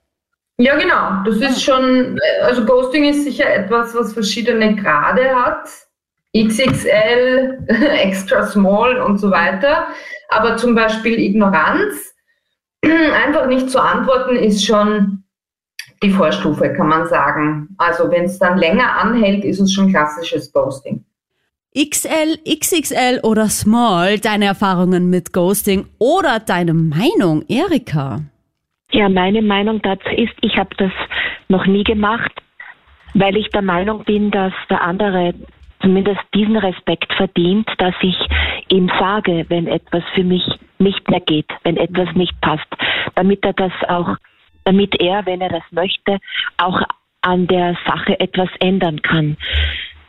Ja, 0.57 0.75
genau. 0.75 1.23
Das 1.25 1.37
ist 1.37 1.63
schon, 1.63 2.19
also 2.43 2.65
Ghosting 2.65 3.05
ist 3.05 3.23
sicher 3.23 3.51
etwas, 3.51 3.95
was 3.95 4.13
verschiedene 4.13 4.75
Grade 4.75 5.33
hat. 5.33 5.69
XXL, 6.35 7.65
extra 8.03 8.45
small 8.45 8.97
und 8.97 9.17
so 9.17 9.31
weiter. 9.31 9.87
Aber 10.29 10.57
zum 10.57 10.75
Beispiel 10.75 11.17
Ignoranz 11.17 12.13
einfach 13.25 13.47
nicht 13.47 13.69
zu 13.69 13.81
antworten 13.81 14.35
ist 14.35 14.65
schon 14.65 15.23
die 16.01 16.11
Vorstufe, 16.11 16.73
kann 16.73 16.87
man 16.87 17.07
sagen. 17.07 17.69
Also 17.77 18.09
wenn 18.09 18.25
es 18.25 18.39
dann 18.39 18.57
länger 18.57 18.97
anhält, 18.97 19.43
ist 19.43 19.59
es 19.59 19.73
schon 19.73 19.89
klassisches 19.89 20.51
Ghosting. 20.53 21.03
XL, 21.77 22.39
XXL 22.47 23.19
oder 23.23 23.47
Small, 23.47 24.17
deine 24.19 24.45
Erfahrungen 24.45 25.09
mit 25.09 25.33
Ghosting 25.33 25.85
oder 25.99 26.39
deine 26.39 26.73
Meinung, 26.73 27.43
Erika? 27.47 28.21
Ja, 28.91 29.07
meine 29.07 29.43
Meinung 29.43 29.81
dazu 29.83 30.09
ist, 30.09 30.33
ich 30.41 30.57
habe 30.57 30.71
das 30.77 30.91
noch 31.47 31.67
nie 31.67 31.83
gemacht, 31.83 32.31
weil 33.13 33.37
ich 33.37 33.49
der 33.49 33.61
Meinung 33.61 34.03
bin, 34.03 34.31
dass 34.31 34.53
der 34.69 34.81
andere 34.81 35.35
zumindest 35.81 36.21
diesen 36.33 36.57
Respekt 36.57 37.11
verdient, 37.13 37.69
dass 37.77 37.95
ich 38.01 38.15
ihm 38.69 38.89
sage, 38.99 39.45
wenn 39.49 39.67
etwas 39.67 40.03
für 40.13 40.23
mich 40.23 40.43
nicht 40.77 41.09
mehr 41.09 41.21
geht, 41.21 41.49
wenn 41.63 41.77
etwas 41.77 42.13
nicht 42.15 42.39
passt, 42.41 42.67
damit 43.15 43.43
er 43.43 43.53
das 43.53 43.71
auch, 43.87 44.15
damit 44.63 44.99
er, 44.99 45.25
wenn 45.25 45.41
er 45.41 45.49
das 45.49 45.63
möchte, 45.71 46.19
auch 46.57 46.81
an 47.21 47.47
der 47.47 47.77
Sache 47.85 48.19
etwas 48.19 48.49
ändern 48.59 49.01
kann. 49.01 49.37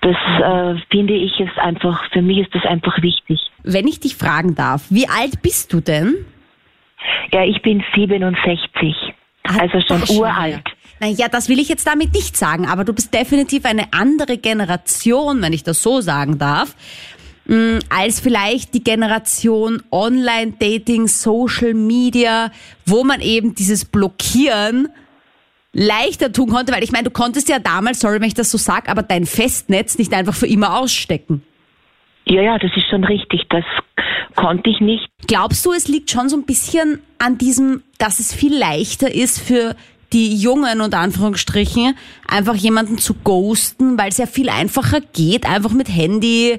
das 0.00 0.16
äh, 0.16 0.80
finde 0.90 1.14
ich 1.14 1.38
ist 1.40 1.58
einfach, 1.58 2.10
für 2.12 2.22
mich 2.22 2.38
ist 2.38 2.54
das 2.54 2.64
einfach 2.64 3.02
wichtig. 3.02 3.40
Wenn 3.64 3.86
ich 3.86 4.00
dich 4.00 4.16
fragen 4.16 4.54
darf, 4.54 4.86
wie 4.90 5.08
alt 5.08 5.42
bist 5.42 5.72
du 5.72 5.80
denn? 5.80 6.24
Ja, 7.32 7.44
ich 7.44 7.60
bin 7.62 7.82
67, 7.94 8.94
also 9.44 9.80
schon 9.80 10.02
Ach, 10.04 10.10
uralt. 10.10 10.62
Naja, 11.00 11.28
das 11.28 11.48
will 11.48 11.58
ich 11.58 11.68
jetzt 11.68 11.86
damit 11.86 12.12
nicht 12.14 12.36
sagen, 12.36 12.66
aber 12.66 12.84
du 12.84 12.92
bist 12.92 13.14
definitiv 13.14 13.64
eine 13.64 13.92
andere 13.92 14.36
Generation, 14.36 15.40
wenn 15.40 15.54
ich 15.54 15.64
das 15.64 15.82
so 15.82 16.02
sagen 16.02 16.38
darf, 16.38 16.76
mh, 17.46 17.80
als 17.88 18.20
vielleicht 18.20 18.74
die 18.74 18.84
Generation 18.84 19.82
Online-Dating, 19.90 21.08
Social 21.08 21.72
Media, 21.72 22.52
wo 22.84 23.02
man 23.02 23.22
eben 23.22 23.54
dieses 23.54 23.86
Blockieren 23.86 24.88
leichter 25.72 26.32
tun 26.32 26.50
konnte, 26.50 26.72
weil 26.72 26.84
ich 26.84 26.92
meine, 26.92 27.04
du 27.04 27.10
konntest 27.10 27.48
ja 27.48 27.58
damals, 27.58 28.00
sorry, 28.00 28.20
wenn 28.20 28.28
ich 28.28 28.34
das 28.34 28.50
so 28.50 28.58
sag, 28.58 28.88
aber 28.88 29.02
dein 29.02 29.24
Festnetz 29.24 29.98
nicht 29.98 30.12
einfach 30.12 30.34
für 30.34 30.46
immer 30.46 30.78
ausstecken. 30.78 31.42
Ja, 32.26 32.42
ja, 32.42 32.58
das 32.58 32.70
ist 32.76 32.88
schon 32.90 33.04
richtig. 33.04 33.42
Das 33.48 33.64
konnte 34.36 34.70
ich 34.70 34.80
nicht. 34.80 35.08
Glaubst 35.26 35.64
du, 35.64 35.72
es 35.72 35.88
liegt 35.88 36.10
schon 36.10 36.28
so 36.28 36.36
ein 36.36 36.44
bisschen 36.44 37.00
an 37.18 37.38
diesem, 37.38 37.82
dass 37.98 38.20
es 38.20 38.34
viel 38.34 38.56
leichter 38.56 39.12
ist 39.12 39.40
für 39.40 39.74
die 40.12 40.34
Jungen 40.36 40.80
und 40.80 40.94
Anführungsstrichen 40.94 41.96
einfach 42.26 42.54
jemanden 42.54 42.98
zu 42.98 43.14
ghosten, 43.14 43.98
weil 43.98 44.08
es 44.08 44.18
ja 44.18 44.26
viel 44.26 44.48
einfacher 44.48 45.00
geht, 45.00 45.46
einfach 45.46 45.70
mit 45.70 45.88
Handy 45.88 46.58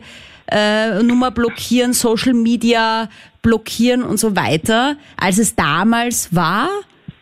äh, 0.49 1.01
Nummer 1.03 1.31
blockieren, 1.31 1.93
Social 1.93 2.33
Media 2.33 3.09
blockieren 3.41 4.03
und 4.03 4.19
so 4.19 4.35
weiter, 4.35 4.95
als 5.17 5.37
es 5.37 5.55
damals 5.55 6.33
war? 6.33 6.69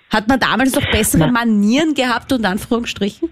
Hat 0.10 0.28
man 0.28 0.40
damals 0.40 0.74
noch 0.74 0.90
bessere 0.92 1.32
Manieren 1.32 1.94
gehabt 1.94 2.34
und 2.34 2.44
Anführungsstrichen? 2.46 3.30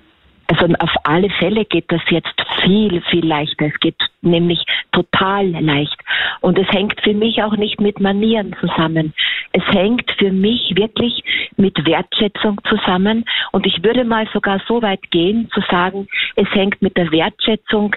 Also 0.48 0.74
auf 0.80 0.92
alle 1.04 1.30
Fälle 1.30 1.66
geht 1.66 1.92
das 1.92 2.02
jetzt 2.10 2.34
viel, 2.64 3.02
viel 3.10 3.26
leichter. 3.26 3.66
Es 3.66 3.80
geht 3.80 4.02
nämlich 4.22 4.64
total 4.94 5.50
leicht. 5.50 5.98
Und 6.42 6.58
es 6.58 6.68
hängt 6.70 7.00
für 7.02 7.14
mich 7.14 7.44
auch 7.44 7.58
nicht 7.58 7.82
mit 7.82 8.00
Manieren 8.00 8.56
zusammen. 8.62 9.14
Es 9.52 9.64
hängt 9.74 10.10
für 10.18 10.32
mich 10.32 10.76
wirklich 10.76 11.24
mit 11.58 11.86
Wertschätzung 11.86 12.62
zusammen. 12.70 13.26
Und 13.52 13.66
ich 13.66 13.84
würde 13.84 14.06
mal 14.06 14.28
sogar 14.34 14.62
so 14.68 14.82
weit 14.82 15.12
gehen 15.12 15.50
zu 15.54 15.62
sagen, 15.70 16.08
es 16.36 16.50
hängt 16.52 16.82
mit 16.82 16.96
der 16.96 17.12
Wertschätzung 17.12 17.96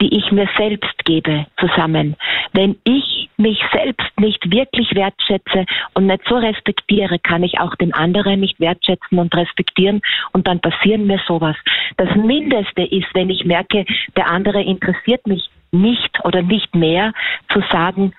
die 0.00 0.16
ich 0.16 0.30
mir 0.30 0.48
selbst 0.56 1.04
gebe, 1.04 1.46
zusammen. 1.58 2.16
Wenn 2.52 2.76
ich 2.84 3.28
mich 3.36 3.60
selbst 3.72 4.18
nicht 4.18 4.50
wirklich 4.50 4.94
wertschätze 4.94 5.66
und 5.94 6.06
nicht 6.06 6.22
so 6.28 6.36
respektiere, 6.36 7.18
kann 7.18 7.42
ich 7.42 7.60
auch 7.60 7.74
den 7.76 7.92
anderen 7.94 8.40
nicht 8.40 8.60
wertschätzen 8.60 9.18
und 9.18 9.34
respektieren 9.34 10.00
und 10.32 10.46
dann 10.46 10.60
passieren 10.60 11.06
mir 11.06 11.20
sowas. 11.26 11.56
Das 11.96 12.14
Mindeste 12.14 12.82
ist, 12.82 13.08
wenn 13.14 13.30
ich 13.30 13.44
merke, 13.44 13.84
der 14.16 14.28
andere 14.28 14.62
interessiert 14.62 15.26
mich 15.26 15.48
nicht 15.72 16.24
oder 16.24 16.42
nicht 16.42 16.74
mehr, 16.74 17.12
zu 17.52 17.62
sagen, 17.70 18.12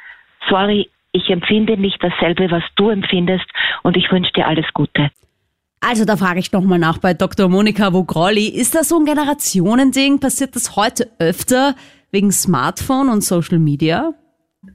sorry, 0.49 0.89
ich 1.11 1.29
empfinde 1.29 1.77
nicht 1.77 2.03
dasselbe, 2.03 2.51
was 2.51 2.63
du 2.75 2.89
empfindest 2.89 3.45
und 3.83 3.97
ich 3.97 4.11
wünsche 4.11 4.33
dir 4.33 4.47
alles 4.47 4.71
Gute. 4.73 5.09
Also 5.79 6.05
da 6.05 6.17
frage 6.17 6.39
ich 6.39 6.51
nochmal 6.51 6.79
nach 6.79 6.97
bei 6.97 7.13
Dr. 7.13 7.47
Monika 7.47 7.93
Vogrolli. 7.93 8.47
Ist 8.47 8.75
das 8.75 8.89
so 8.89 8.99
ein 8.99 9.05
Generationending? 9.05 10.19
Passiert 10.19 10.55
das 10.55 10.75
heute 10.75 11.09
öfter 11.19 11.75
wegen 12.11 12.31
Smartphone 12.31 13.09
und 13.09 13.23
Social 13.23 13.59
Media? 13.59 14.13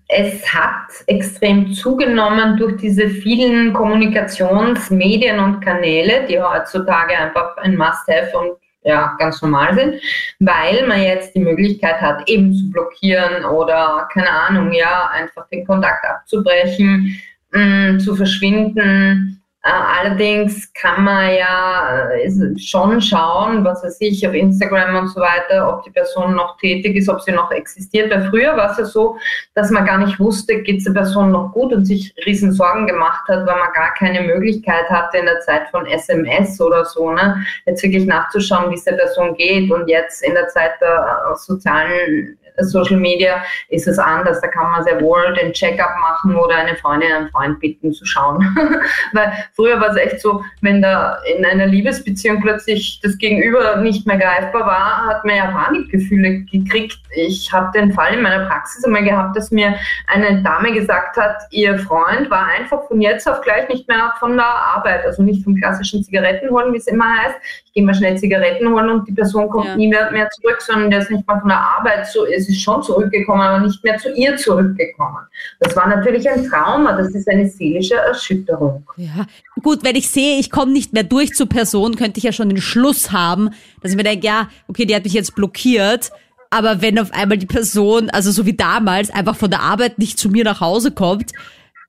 Es 0.08 0.54
hat 0.54 0.88
extrem 1.06 1.72
zugenommen 1.72 2.56
durch 2.56 2.76
diese 2.80 3.08
vielen 3.08 3.72
Kommunikationsmedien 3.72 5.38
und 5.38 5.60
Kanäle, 5.60 6.26
die 6.28 6.40
heutzutage 6.40 7.18
einfach 7.18 7.56
ein 7.58 7.76
Must-Have 7.76 8.38
und 8.38 8.56
ja, 8.84 9.14
ganz 9.18 9.40
normal 9.42 9.74
sind, 9.74 10.02
weil 10.40 10.86
man 10.86 11.02
jetzt 11.02 11.34
die 11.34 11.40
Möglichkeit 11.40 12.00
hat, 12.00 12.28
eben 12.28 12.52
zu 12.52 12.70
blockieren 12.70 13.44
oder, 13.44 14.08
keine 14.12 14.30
Ahnung, 14.30 14.72
ja, 14.72 15.08
einfach 15.12 15.48
den 15.48 15.64
Kontakt 15.64 16.04
abzubrechen, 16.04 17.20
mh, 17.52 17.92
mm, 17.92 18.00
zu 18.00 18.16
verschwinden, 18.16 19.41
allerdings 19.70 20.72
kann 20.74 21.04
man 21.04 21.34
ja 21.34 22.10
äh, 22.10 22.58
schon 22.58 23.00
schauen, 23.00 23.64
was 23.64 23.84
weiß 23.84 23.98
ich, 24.00 24.26
auf 24.26 24.34
Instagram 24.34 24.96
und 24.96 25.08
so 25.08 25.20
weiter, 25.20 25.72
ob 25.72 25.84
die 25.84 25.90
Person 25.90 26.34
noch 26.34 26.56
tätig 26.56 26.96
ist, 26.96 27.08
ob 27.08 27.20
sie 27.20 27.30
noch 27.30 27.50
existiert. 27.52 28.10
Weil 28.10 28.28
früher 28.28 28.56
war 28.56 28.72
es 28.72 28.78
ja 28.78 28.84
so, 28.84 29.16
dass 29.54 29.70
man 29.70 29.86
gar 29.86 29.98
nicht 29.98 30.18
wusste, 30.18 30.62
geht 30.62 30.78
es 30.78 30.84
der 30.84 30.92
Person 30.92 31.30
noch 31.30 31.52
gut 31.52 31.72
und 31.72 31.84
sich 31.84 32.12
riesen 32.26 32.52
Sorgen 32.52 32.88
gemacht 32.88 33.28
hat, 33.28 33.46
weil 33.46 33.58
man 33.58 33.72
gar 33.72 33.94
keine 33.94 34.22
Möglichkeit 34.22 34.90
hatte 34.90 35.18
in 35.18 35.26
der 35.26 35.38
Zeit 35.40 35.68
von 35.70 35.86
SMS 35.86 36.60
oder 36.60 36.84
so, 36.84 37.12
ne, 37.12 37.44
jetzt 37.64 37.84
wirklich 37.84 38.06
nachzuschauen, 38.06 38.70
wie 38.70 38.74
es 38.74 38.84
der 38.84 38.94
Person 38.94 39.36
geht. 39.36 39.70
Und 39.70 39.86
jetzt 39.86 40.24
in 40.24 40.34
der 40.34 40.48
Zeit 40.48 40.72
der 40.80 41.22
äh, 41.30 41.36
sozialen 41.36 42.36
Social 42.58 42.96
Media 42.96 43.42
ist 43.68 43.86
es 43.86 43.98
anders. 43.98 44.40
Da 44.40 44.48
kann 44.48 44.70
man 44.70 44.84
sehr 44.84 45.00
wohl 45.00 45.34
den 45.34 45.52
Check-up 45.52 45.90
machen 46.00 46.36
oder 46.36 46.56
eine 46.56 46.76
Freundin, 46.76 47.12
einen 47.12 47.30
Freund 47.30 47.60
bitten 47.60 47.92
zu 47.92 48.04
schauen. 48.04 48.56
Weil 49.12 49.32
früher 49.54 49.80
war 49.80 49.90
es 49.90 49.96
echt 49.96 50.20
so, 50.20 50.42
wenn 50.60 50.82
da 50.82 51.18
in 51.36 51.44
einer 51.44 51.66
Liebesbeziehung 51.66 52.40
plötzlich 52.40 53.00
das 53.02 53.18
Gegenüber 53.18 53.76
nicht 53.76 54.06
mehr 54.06 54.18
greifbar 54.18 54.66
war, 54.66 55.06
hat 55.06 55.24
man 55.24 55.36
ja 55.36 55.50
Panikgefühle 55.50 56.40
gekriegt. 56.40 56.98
Ich 57.14 57.52
habe 57.52 57.76
den 57.78 57.92
Fall 57.92 58.14
in 58.14 58.22
meiner 58.22 58.46
Praxis 58.46 58.84
einmal 58.84 59.04
gehabt, 59.04 59.36
dass 59.36 59.50
mir 59.50 59.74
eine 60.06 60.42
Dame 60.42 60.72
gesagt 60.72 61.16
hat, 61.16 61.42
ihr 61.50 61.78
Freund 61.78 62.30
war 62.30 62.46
einfach 62.46 62.86
von 62.88 63.00
jetzt 63.00 63.28
auf 63.28 63.40
gleich 63.40 63.68
nicht 63.68 63.88
mehr 63.88 64.14
von 64.18 64.36
der 64.36 64.46
Arbeit, 64.46 65.04
also 65.04 65.22
nicht 65.22 65.44
vom 65.44 65.56
klassischen 65.56 66.02
Zigaretten 66.02 66.50
holen, 66.50 66.72
wie 66.72 66.78
es 66.78 66.86
immer 66.86 67.18
heißt. 67.18 67.36
Ich 67.64 67.72
gehe 67.72 67.84
mal 67.84 67.94
schnell 67.94 68.16
Zigaretten 68.18 68.68
holen 68.68 68.90
und 68.90 69.08
die 69.08 69.12
Person 69.12 69.48
kommt 69.48 69.66
ja. 69.66 69.76
nie 69.76 69.88
mehr, 69.88 70.10
mehr 70.10 70.28
zurück, 70.30 70.60
sondern 70.60 70.90
der 70.90 71.00
ist 71.00 71.10
nicht 71.10 71.26
mal 71.26 71.40
von 71.40 71.48
der 71.48 71.58
Arbeit 71.58 72.06
so 72.06 72.24
ist 72.24 72.41
es 72.42 72.48
ist 72.48 72.62
schon 72.62 72.82
zurückgekommen, 72.82 73.40
aber 73.40 73.66
nicht 73.66 73.82
mehr 73.82 73.98
zu 73.98 74.12
ihr 74.14 74.36
zurückgekommen. 74.36 75.18
Das 75.60 75.74
war 75.76 75.88
natürlich 75.88 76.28
ein 76.28 76.44
Trauma, 76.48 76.96
das 76.96 77.14
ist 77.14 77.28
eine 77.28 77.48
seelische 77.48 77.94
Erschütterung. 77.94 78.84
Ja, 78.96 79.26
gut, 79.62 79.84
wenn 79.84 79.96
ich 79.96 80.10
sehe, 80.10 80.38
ich 80.38 80.50
komme 80.50 80.72
nicht 80.72 80.92
mehr 80.92 81.04
durch 81.04 81.34
zur 81.34 81.48
Person, 81.48 81.96
könnte 81.96 82.18
ich 82.18 82.24
ja 82.24 82.32
schon 82.32 82.48
den 82.48 82.60
Schluss 82.60 83.12
haben, 83.12 83.50
dass 83.80 83.92
ich 83.92 83.96
mir 83.96 84.04
denke, 84.04 84.26
ja, 84.26 84.48
okay, 84.68 84.84
die 84.84 84.94
hat 84.94 85.04
mich 85.04 85.14
jetzt 85.14 85.34
blockiert. 85.34 86.10
Aber 86.50 86.82
wenn 86.82 86.98
auf 86.98 87.12
einmal 87.12 87.38
die 87.38 87.46
Person, 87.46 88.10
also 88.10 88.30
so 88.30 88.44
wie 88.44 88.54
damals, 88.54 89.10
einfach 89.10 89.36
von 89.36 89.50
der 89.50 89.60
Arbeit 89.60 89.98
nicht 89.98 90.18
zu 90.18 90.28
mir 90.28 90.44
nach 90.44 90.60
Hause 90.60 90.90
kommt, 90.90 91.32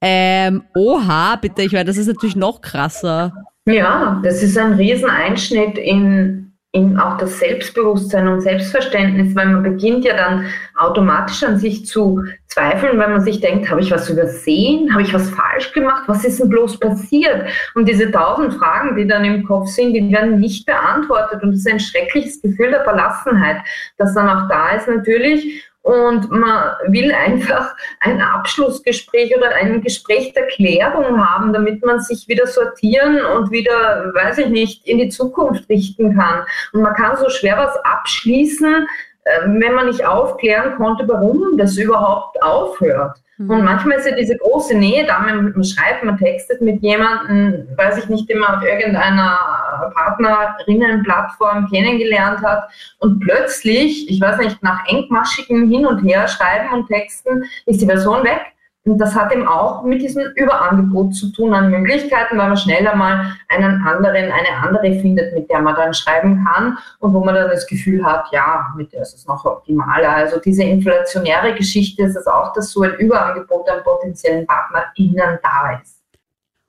ähm, 0.02 0.64
oha, 0.76 1.36
bitte, 1.38 1.64
ich 1.64 1.72
meine, 1.72 1.86
das 1.86 1.98
ist 1.98 2.08
natürlich 2.08 2.36
noch 2.36 2.62
krasser. 2.62 3.34
Ja, 3.66 4.22
das 4.24 4.44
ist 4.44 4.58
ein 4.58 4.74
Rieseneinschnitt 4.74 5.78
in 5.78 6.53
in 6.76 6.98
auch 6.98 7.18
das 7.20 7.38
Selbstbewusstsein 7.38 8.28
und 8.28 8.42
Selbstverständnis, 8.42 9.36
weil 9.36 9.46
man 9.46 9.62
beginnt 9.62 10.04
ja 10.06 10.18
dann 10.18 10.48
automatisch 10.76 11.44
an 11.44 11.60
sich 11.60 11.86
zu 11.86 12.24
zweifeln, 12.48 12.98
weil 12.98 13.10
man 13.10 13.22
sich 13.22 13.40
denkt, 13.40 13.70
habe 13.70 13.82
ich 13.82 13.92
was 13.92 14.10
übersehen, 14.10 14.92
habe 14.92 15.04
ich 15.04 15.14
was 15.14 15.30
falsch 15.30 15.72
gemacht, 15.74 16.04
was 16.08 16.26
ist 16.26 16.40
denn 16.40 16.50
bloß 16.50 16.80
passiert? 16.80 17.48
Und 17.76 17.88
diese 17.88 18.10
tausend 18.10 18.56
Fragen, 18.56 18.96
die 18.96 19.08
dann 19.08 19.24
im 19.24 19.44
Kopf 19.44 19.68
sind, 19.68 19.94
die 19.94 20.12
werden 20.12 20.40
nicht 20.40 20.66
beantwortet. 20.66 21.44
Und 21.44 21.52
es 21.52 21.60
ist 21.60 21.72
ein 21.72 21.80
schreckliches 21.80 22.42
Gefühl 22.42 22.72
der 22.72 22.84
Verlassenheit, 22.84 23.58
das 23.98 24.16
dann 24.16 24.28
auch 24.28 24.50
da 24.50 24.72
ist 24.72 24.88
natürlich 24.88 25.64
und 25.84 26.32
man 26.32 26.76
will 26.88 27.12
einfach 27.12 27.76
ein 28.00 28.22
Abschlussgespräch 28.22 29.36
oder 29.38 29.50
ein 29.50 29.82
Gespräch 29.82 30.34
der 30.34 30.48
Klärung 30.48 31.24
haben, 31.24 31.52
damit 31.52 31.86
man 31.86 32.00
sich 32.00 32.28
wieder 32.30 32.48
sortieren 32.48 33.24
und 33.24 33.52
wieder, 33.52 34.12
weiß 34.16 34.40
ich 34.40 34.48
nicht, 34.48 34.88
in 34.88 34.98
die 34.98 35.10
Zukunft 35.10 35.68
richten 35.70 36.16
kann. 36.18 36.46
Und 36.72 36.82
man 36.84 36.96
kann 36.96 37.18
so 37.18 37.30
schwer 37.30 37.58
was 37.58 37.76
abschließen, 37.84 38.88
äh, 39.26 39.42
wenn 39.46 39.74
man 39.74 39.88
nicht 39.88 40.06
aufklären 40.06 40.78
konnte, 40.78 41.06
warum 41.08 41.58
das 41.58 41.76
überhaupt 41.78 42.42
aufhört. 42.42 43.18
Mhm. 43.44 43.50
Und 43.50 43.64
manchmal 43.64 43.98
ist 43.98 44.08
ja 44.08 44.16
diese 44.16 44.38
große 44.38 44.76
Nähe 44.76 45.06
da, 45.06 45.20
man, 45.20 45.64
schreibt, 45.64 46.04
man 46.04 46.18
textet 46.18 46.62
mit 46.62 46.82
jemandem, 46.82 47.68
weiß 47.76 47.98
ich 47.98 48.10
nicht, 48.10 48.30
immer 48.30 48.58
auf 48.58 48.64
irgendeiner 48.64 49.92
Partnerinnenplattform 49.94 51.70
kennengelernt 51.70 52.42
hat 52.42 52.70
und 53.00 53.20
plötzlich, 53.20 54.10
ich 54.10 54.22
weiß 54.22 54.38
nicht, 54.38 54.62
nach 54.64 54.88
engmaschigem 54.88 55.70
Hin 55.70 55.86
und 55.86 56.04
Her 56.04 56.28
schreiben 56.28 56.74
und 56.74 56.88
texten, 56.88 57.44
ist 57.66 57.82
die 57.82 57.86
Person 57.86 58.24
weg 58.24 58.53
und 58.86 58.98
das 58.98 59.16
hat 59.16 59.32
eben 59.32 59.48
auch 59.48 59.84
mit 59.84 60.02
diesem 60.02 60.24
Überangebot 60.36 61.16
zu 61.16 61.32
tun 61.32 61.54
an 61.54 61.72
Möglichkeiten, 61.72 62.38
weil 62.38 62.48
man 62.48 62.58
schneller 62.58 62.96
mal 62.96 63.34
einen 63.48 63.82
anderen, 63.82 64.30
eine 64.30 64.58
andere 64.62 65.00
findet, 65.00 65.34
mit 65.34 65.50
der 65.50 65.62
man 65.62 65.76
dann 65.76 65.94
schreiben 65.94 66.46
kann 66.46 66.78
und 67.00 67.14
wo 67.14 67.24
man 67.24 67.34
dann 67.34 67.50
das 67.50 67.66
Gefühl 67.66 68.04
hat, 68.04 68.26
ja, 68.34 68.74
mit 68.76 68.92
der 68.92 69.04
ist 69.04 69.14
es 69.14 69.26
noch 69.26 69.46
optimaler. 69.46 70.10
Also 70.10 70.38
diese 70.42 70.64
inflationäre 70.64 71.54
Geschichte 71.56 72.04
ist 72.04 72.18
es 72.18 72.28
auch, 72.28 72.52
dass 72.54 72.72
so 72.72 72.82
ein 72.82 72.96
Überangebot 72.96 73.70
an 73.70 73.84
potenziellen 73.86 74.46
PartnerInnen 74.46 75.40
da 75.42 75.80
ist. 75.82 76.02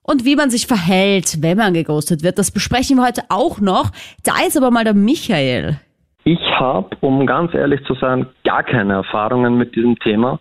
Und 0.04 0.25
wie 0.25 0.37
man 0.37 0.50
sich 0.50 0.68
verhält, 0.68 1.42
wenn 1.42 1.59
man 1.59 1.75
geghostet 1.75 2.23
wird, 2.23 2.38
das 2.38 2.52
besprechen 2.52 2.99
wir 2.99 3.06
heute 3.06 3.23
auch 3.28 3.59
noch. 3.61 3.90
Da 4.23 4.35
ist 4.47 4.56
aber 4.56 4.71
mal 4.71 4.85
der 4.85 4.94
Michael. 4.94 5.80
Ich 6.23 6.40
habe, 6.59 6.97
um 7.00 7.26
ganz 7.26 7.54
ehrlich 7.54 7.85
zu 7.87 7.94
sein, 7.94 8.26
gar 8.44 8.62
keine 8.62 8.92
Erfahrungen 8.94 9.59
mit 9.59 9.75
diesem 9.75 9.99
Thema. 9.99 10.38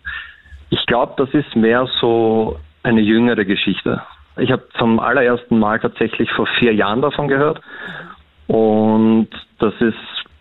Ich 0.74 0.86
glaube, 0.86 1.12
das 1.16 1.32
ist 1.32 1.54
mehr 1.54 1.86
so 2.00 2.58
eine 2.82 3.00
jüngere 3.00 3.44
Geschichte. 3.44 4.02
Ich 4.36 4.50
habe 4.50 4.66
zum 4.76 4.98
allerersten 4.98 5.60
Mal 5.60 5.78
tatsächlich 5.78 6.28
vor 6.32 6.48
vier 6.58 6.74
Jahren 6.74 7.00
davon 7.00 7.28
gehört. 7.28 7.60
Und 8.48 9.28
das 9.60 9.72
ist 9.78 9.94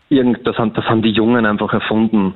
irgend, 0.09 0.45
das, 0.47 0.57
haben, 0.57 0.73
das 0.73 0.85
haben 0.85 1.03
die 1.03 1.11
Jungen 1.11 1.45
einfach 1.45 1.71
erfunden. 1.71 2.33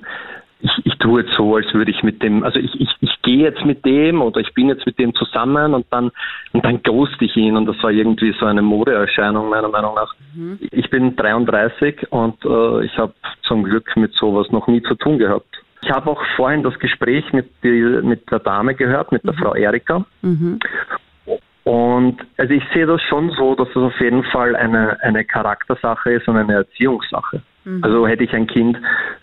Ich, 0.59 0.71
ich 0.83 0.95
tue 0.99 1.21
jetzt 1.21 1.33
so, 1.33 1.55
als 1.55 1.73
würde 1.73 1.89
ich 1.89 2.03
mit 2.03 2.21
dem, 2.21 2.43
also 2.43 2.59
ich, 2.59 2.79
ich, 2.79 2.89
ich 2.99 3.21
gehe 3.23 3.39
jetzt 3.39 3.65
mit 3.65 3.83
dem 3.83 4.21
oder 4.21 4.41
ich 4.41 4.53
bin 4.53 4.69
jetzt 4.69 4.85
mit 4.85 4.99
dem 4.99 5.15
zusammen 5.15 5.73
und 5.73 5.87
dann 5.89 6.11
und 6.53 6.65
dann 6.65 6.83
ghost 6.83 7.19
ich 7.21 7.35
ihn 7.35 7.57
und 7.57 7.65
das 7.65 7.81
war 7.81 7.89
irgendwie 7.89 8.33
so 8.39 8.45
eine 8.45 8.61
Modeerscheinung 8.61 9.49
meiner 9.49 9.69
Meinung 9.69 9.95
nach. 9.95 10.13
Mhm. 10.35 10.59
Ich 10.69 10.89
bin 10.91 11.15
33 11.15 12.11
und 12.11 12.45
äh, 12.45 12.85
ich 12.85 12.95
habe 12.99 13.13
zum 13.41 13.63
Glück 13.63 13.97
mit 13.97 14.13
sowas 14.13 14.51
noch 14.51 14.67
nie 14.67 14.83
zu 14.83 14.93
tun 14.93 15.17
gehabt. 15.17 15.63
Ich 15.87 15.93
habe 15.93 16.09
auch 16.09 16.21
vorhin 16.35 16.63
das 16.63 16.77
Gespräch 16.79 17.31
mit, 17.31 17.49
die, 17.63 17.69
mit 18.03 18.29
der 18.29 18.39
Dame 18.39 18.75
gehört, 18.75 19.13
mit 19.13 19.23
der 19.23 19.31
mhm. 19.31 19.37
Frau 19.37 19.55
Erika. 19.55 20.05
Mhm. 20.21 20.59
Und 21.63 22.17
also 22.37 22.53
ich 22.53 22.63
sehe 22.73 22.85
das 22.85 23.01
schon 23.03 23.31
so, 23.31 23.55
dass 23.55 23.69
es 23.69 23.77
auf 23.77 23.97
jeden 24.01 24.23
Fall 24.25 24.55
eine, 24.57 25.01
eine 25.01 25.23
Charaktersache 25.23 26.11
ist 26.11 26.27
und 26.27 26.35
eine 26.35 26.55
Erziehungssache. 26.55 27.41
Mhm. 27.63 27.83
Also 27.85 28.05
hätte 28.05 28.25
ich 28.25 28.33
ein 28.33 28.47
Kind, 28.47 28.77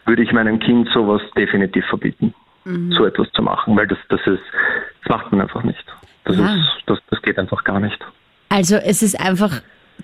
würde 0.06 0.22
ich 0.22 0.32
meinem 0.32 0.58
Kind 0.58 0.88
sowas 0.94 1.20
definitiv 1.36 1.84
verbieten, 1.86 2.32
mhm. 2.64 2.92
so 2.92 3.04
etwas 3.04 3.30
zu 3.32 3.42
machen, 3.42 3.76
weil 3.76 3.86
das, 3.86 3.98
das 4.08 4.20
ist, 4.26 4.42
das 5.02 5.10
macht 5.10 5.32
man 5.32 5.42
einfach 5.42 5.64
nicht. 5.64 5.84
Das, 6.24 6.38
ja. 6.38 6.54
ist, 6.54 6.82
das, 6.86 6.98
das 7.10 7.20
geht 7.20 7.38
einfach 7.38 7.62
gar 7.64 7.78
nicht. 7.78 7.98
Also 8.48 8.76
es 8.76 9.02
ist 9.02 9.20
einfach 9.20 9.60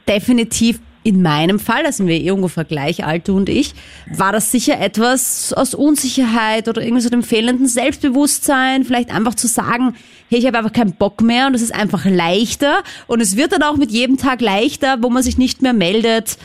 definitiv 0.07 0.79
in 1.03 1.23
meinem 1.23 1.59
Fall, 1.59 1.83
da 1.83 1.93
sind 1.93 2.09
wir 2.09 2.21
eh 2.21 2.31
ungefähr 2.31 2.65
gleich 2.65 3.05
alt, 3.05 3.29
du 3.29 3.37
und 3.37 3.49
ich, 3.49 3.75
war 4.07 4.33
das 4.33 4.53
sicher 4.53 4.79
etwas 4.81 5.53
aus 5.55 5.75
Unsicherheit 5.75 6.69
oder 6.69 6.83
irgendwie 6.83 7.01
so 7.01 7.09
dem 7.09 7.23
fehlenden 7.23 7.67
Selbstbewusstsein, 7.67 8.85
vielleicht 8.85 9.15
einfach 9.15 9.35
zu 9.35 9.47
sagen, 9.47 9.95
hey, 10.29 10.39
ich 10.39 10.47
habe 10.47 10.59
einfach 10.59 10.73
keinen 10.73 10.95
Bock 10.95 11.23
mehr 11.23 11.47
und 11.47 11.55
es 11.55 11.63
ist 11.63 11.75
einfach 11.75 12.05
leichter 12.05 12.83
und 13.07 13.21
es 13.21 13.37
wird 13.37 13.53
dann 13.53 13.63
auch 13.63 13.77
mit 13.77 13.91
jedem 13.91 14.19
Tag 14.19 14.41
leichter, 14.41 14.99
wo 15.01 15.09
man 15.09 15.23
sich 15.23 15.39
nicht 15.39 15.63
mehr 15.63 15.73
meldet, 15.73 16.37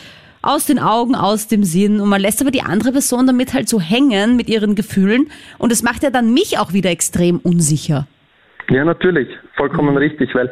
aus 0.42 0.66
den 0.68 0.80
Augen, 0.80 1.16
aus 1.16 1.48
dem 1.48 1.64
Sinn 1.64 2.00
und 2.00 2.08
man 2.08 2.22
lässt 2.22 2.42
aber 2.42 2.52
die 2.52 2.62
andere 2.62 2.92
Person 2.92 3.28
damit 3.28 3.54
halt 3.54 3.68
so 3.68 3.82
hängen 3.82 4.36
mit 4.36 4.48
ihren 4.48 4.76
Gefühlen 4.76 5.28
und 5.58 5.72
es 5.72 5.84
macht 5.84 6.04
ja 6.04 6.12
dann 6.12 6.34
mich 6.34 6.60
auch 6.60 6.72
wieder 6.72 6.92
extrem 6.92 7.40
unsicher. 7.40 8.08
Ja, 8.70 8.86
natürlich, 8.86 9.28
vollkommen 9.56 9.98
richtig, 9.98 10.34
weil 10.34 10.50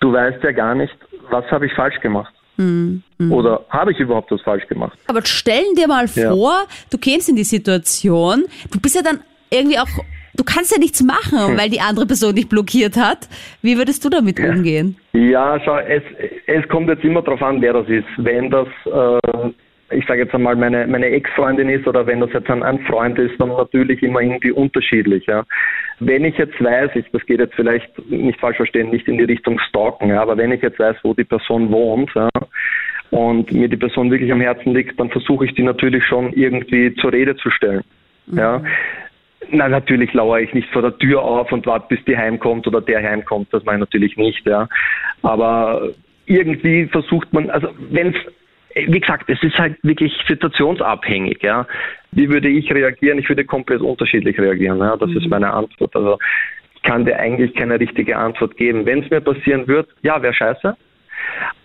du 0.00 0.12
weißt 0.12 0.42
ja 0.42 0.52
gar 0.52 0.74
nicht, 0.74 0.94
was 1.30 1.44
habe 1.50 1.66
ich 1.66 1.72
falsch 1.74 2.00
gemacht. 2.00 2.33
Mhm. 2.56 3.02
Oder 3.30 3.64
habe 3.68 3.92
ich 3.92 3.98
überhaupt 3.98 4.30
was 4.30 4.40
falsch 4.42 4.66
gemacht? 4.68 4.98
Aber 5.06 5.24
stellen 5.24 5.74
dir 5.76 5.88
mal 5.88 6.08
vor, 6.08 6.52
ja. 6.52 6.66
du 6.90 6.98
kennst 6.98 7.28
in 7.28 7.36
die 7.36 7.44
Situation, 7.44 8.44
du 8.70 8.80
bist 8.80 8.94
ja 8.94 9.02
dann 9.02 9.20
irgendwie 9.50 9.78
auch, 9.78 9.88
du 10.34 10.44
kannst 10.44 10.72
ja 10.72 10.78
nichts 10.78 11.02
machen, 11.02 11.48
hm. 11.48 11.58
weil 11.58 11.70
die 11.70 11.80
andere 11.80 12.06
Person 12.06 12.34
dich 12.34 12.48
blockiert 12.48 12.96
hat. 12.96 13.28
Wie 13.62 13.76
würdest 13.76 14.04
du 14.04 14.08
damit 14.08 14.38
ja. 14.38 14.50
umgehen? 14.50 14.96
Ja, 15.12 15.60
schau, 15.64 15.78
es, 15.78 16.02
es 16.46 16.68
kommt 16.68 16.88
jetzt 16.88 17.04
immer 17.04 17.22
darauf 17.22 17.42
an, 17.42 17.60
wer 17.60 17.72
das 17.72 17.88
ist. 17.88 18.06
Wenn 18.16 18.50
das 18.50 18.68
äh, 18.86 19.50
ich 19.94 20.06
sage 20.06 20.22
jetzt 20.22 20.34
einmal, 20.34 20.56
meine, 20.56 20.86
meine 20.86 21.06
Ex-Freundin 21.06 21.68
ist 21.68 21.86
oder 21.86 22.06
wenn 22.06 22.20
das 22.20 22.32
jetzt 22.32 22.50
ein, 22.50 22.62
ein 22.62 22.80
Freund 22.80 23.18
ist, 23.18 23.38
dann 23.38 23.48
natürlich 23.48 24.02
immer 24.02 24.20
irgendwie 24.20 24.52
unterschiedlich. 24.52 25.26
Ja. 25.26 25.44
Wenn 26.00 26.24
ich 26.24 26.36
jetzt 26.36 26.62
weiß, 26.62 26.90
ich, 26.94 27.06
das 27.12 27.24
geht 27.26 27.40
jetzt 27.40 27.54
vielleicht 27.54 27.88
nicht 28.10 28.40
falsch 28.40 28.56
verstehen, 28.56 28.90
nicht 28.90 29.08
in 29.08 29.18
die 29.18 29.24
Richtung 29.24 29.58
Stalken, 29.60 30.08
ja, 30.08 30.22
aber 30.22 30.36
wenn 30.36 30.52
ich 30.52 30.62
jetzt 30.62 30.78
weiß, 30.78 30.96
wo 31.02 31.14
die 31.14 31.24
Person 31.24 31.70
wohnt 31.70 32.10
ja, 32.14 32.28
und 33.10 33.52
mir 33.52 33.68
die 33.68 33.76
Person 33.76 34.10
wirklich 34.10 34.32
am 34.32 34.40
Herzen 34.40 34.74
liegt, 34.74 34.98
dann 34.98 35.10
versuche 35.10 35.46
ich 35.46 35.54
die 35.54 35.62
natürlich 35.62 36.04
schon 36.04 36.32
irgendwie 36.32 36.94
zur 36.96 37.12
Rede 37.12 37.36
zu 37.36 37.50
stellen. 37.50 37.84
Mhm. 38.26 38.38
Ja. 38.38 38.62
Na, 39.50 39.68
natürlich 39.68 40.12
lauere 40.14 40.40
ich 40.40 40.54
nicht 40.54 40.70
vor 40.70 40.82
der 40.82 40.96
Tür 40.98 41.22
auf 41.22 41.52
und 41.52 41.66
warte, 41.66 41.94
bis 41.94 42.04
die 42.06 42.16
heimkommt 42.16 42.66
oder 42.66 42.80
der 42.80 43.02
heimkommt. 43.02 43.48
Das 43.52 43.62
mache 43.64 43.76
ich 43.76 43.80
natürlich 43.80 44.16
nicht, 44.16 44.46
ja. 44.46 44.68
Aber 45.22 45.90
irgendwie 46.26 46.86
versucht 46.86 47.30
man, 47.32 47.50
also 47.50 47.68
wenn 47.90 48.14
es 48.14 48.16
wie 48.74 49.00
gesagt, 49.00 49.28
es 49.28 49.42
ist 49.42 49.58
halt 49.58 49.76
wirklich 49.82 50.12
situationsabhängig. 50.26 51.42
Ja. 51.42 51.66
Wie 52.12 52.28
würde 52.28 52.48
ich 52.48 52.70
reagieren? 52.72 53.18
Ich 53.18 53.28
würde 53.28 53.44
komplett 53.44 53.80
unterschiedlich 53.80 54.38
reagieren. 54.38 54.78
Ja. 54.78 54.96
Das 54.96 55.10
mhm. 55.10 55.16
ist 55.18 55.28
meine 55.28 55.52
Antwort. 55.52 55.94
Also 55.94 56.18
ich 56.74 56.82
kann 56.82 57.04
dir 57.04 57.18
eigentlich 57.18 57.54
keine 57.54 57.78
richtige 57.78 58.16
Antwort 58.16 58.56
geben. 58.56 58.84
Wenn 58.86 59.02
es 59.02 59.10
mir 59.10 59.20
passieren 59.20 59.66
wird, 59.68 59.88
ja, 60.02 60.20
wäre 60.22 60.34
scheiße. 60.34 60.76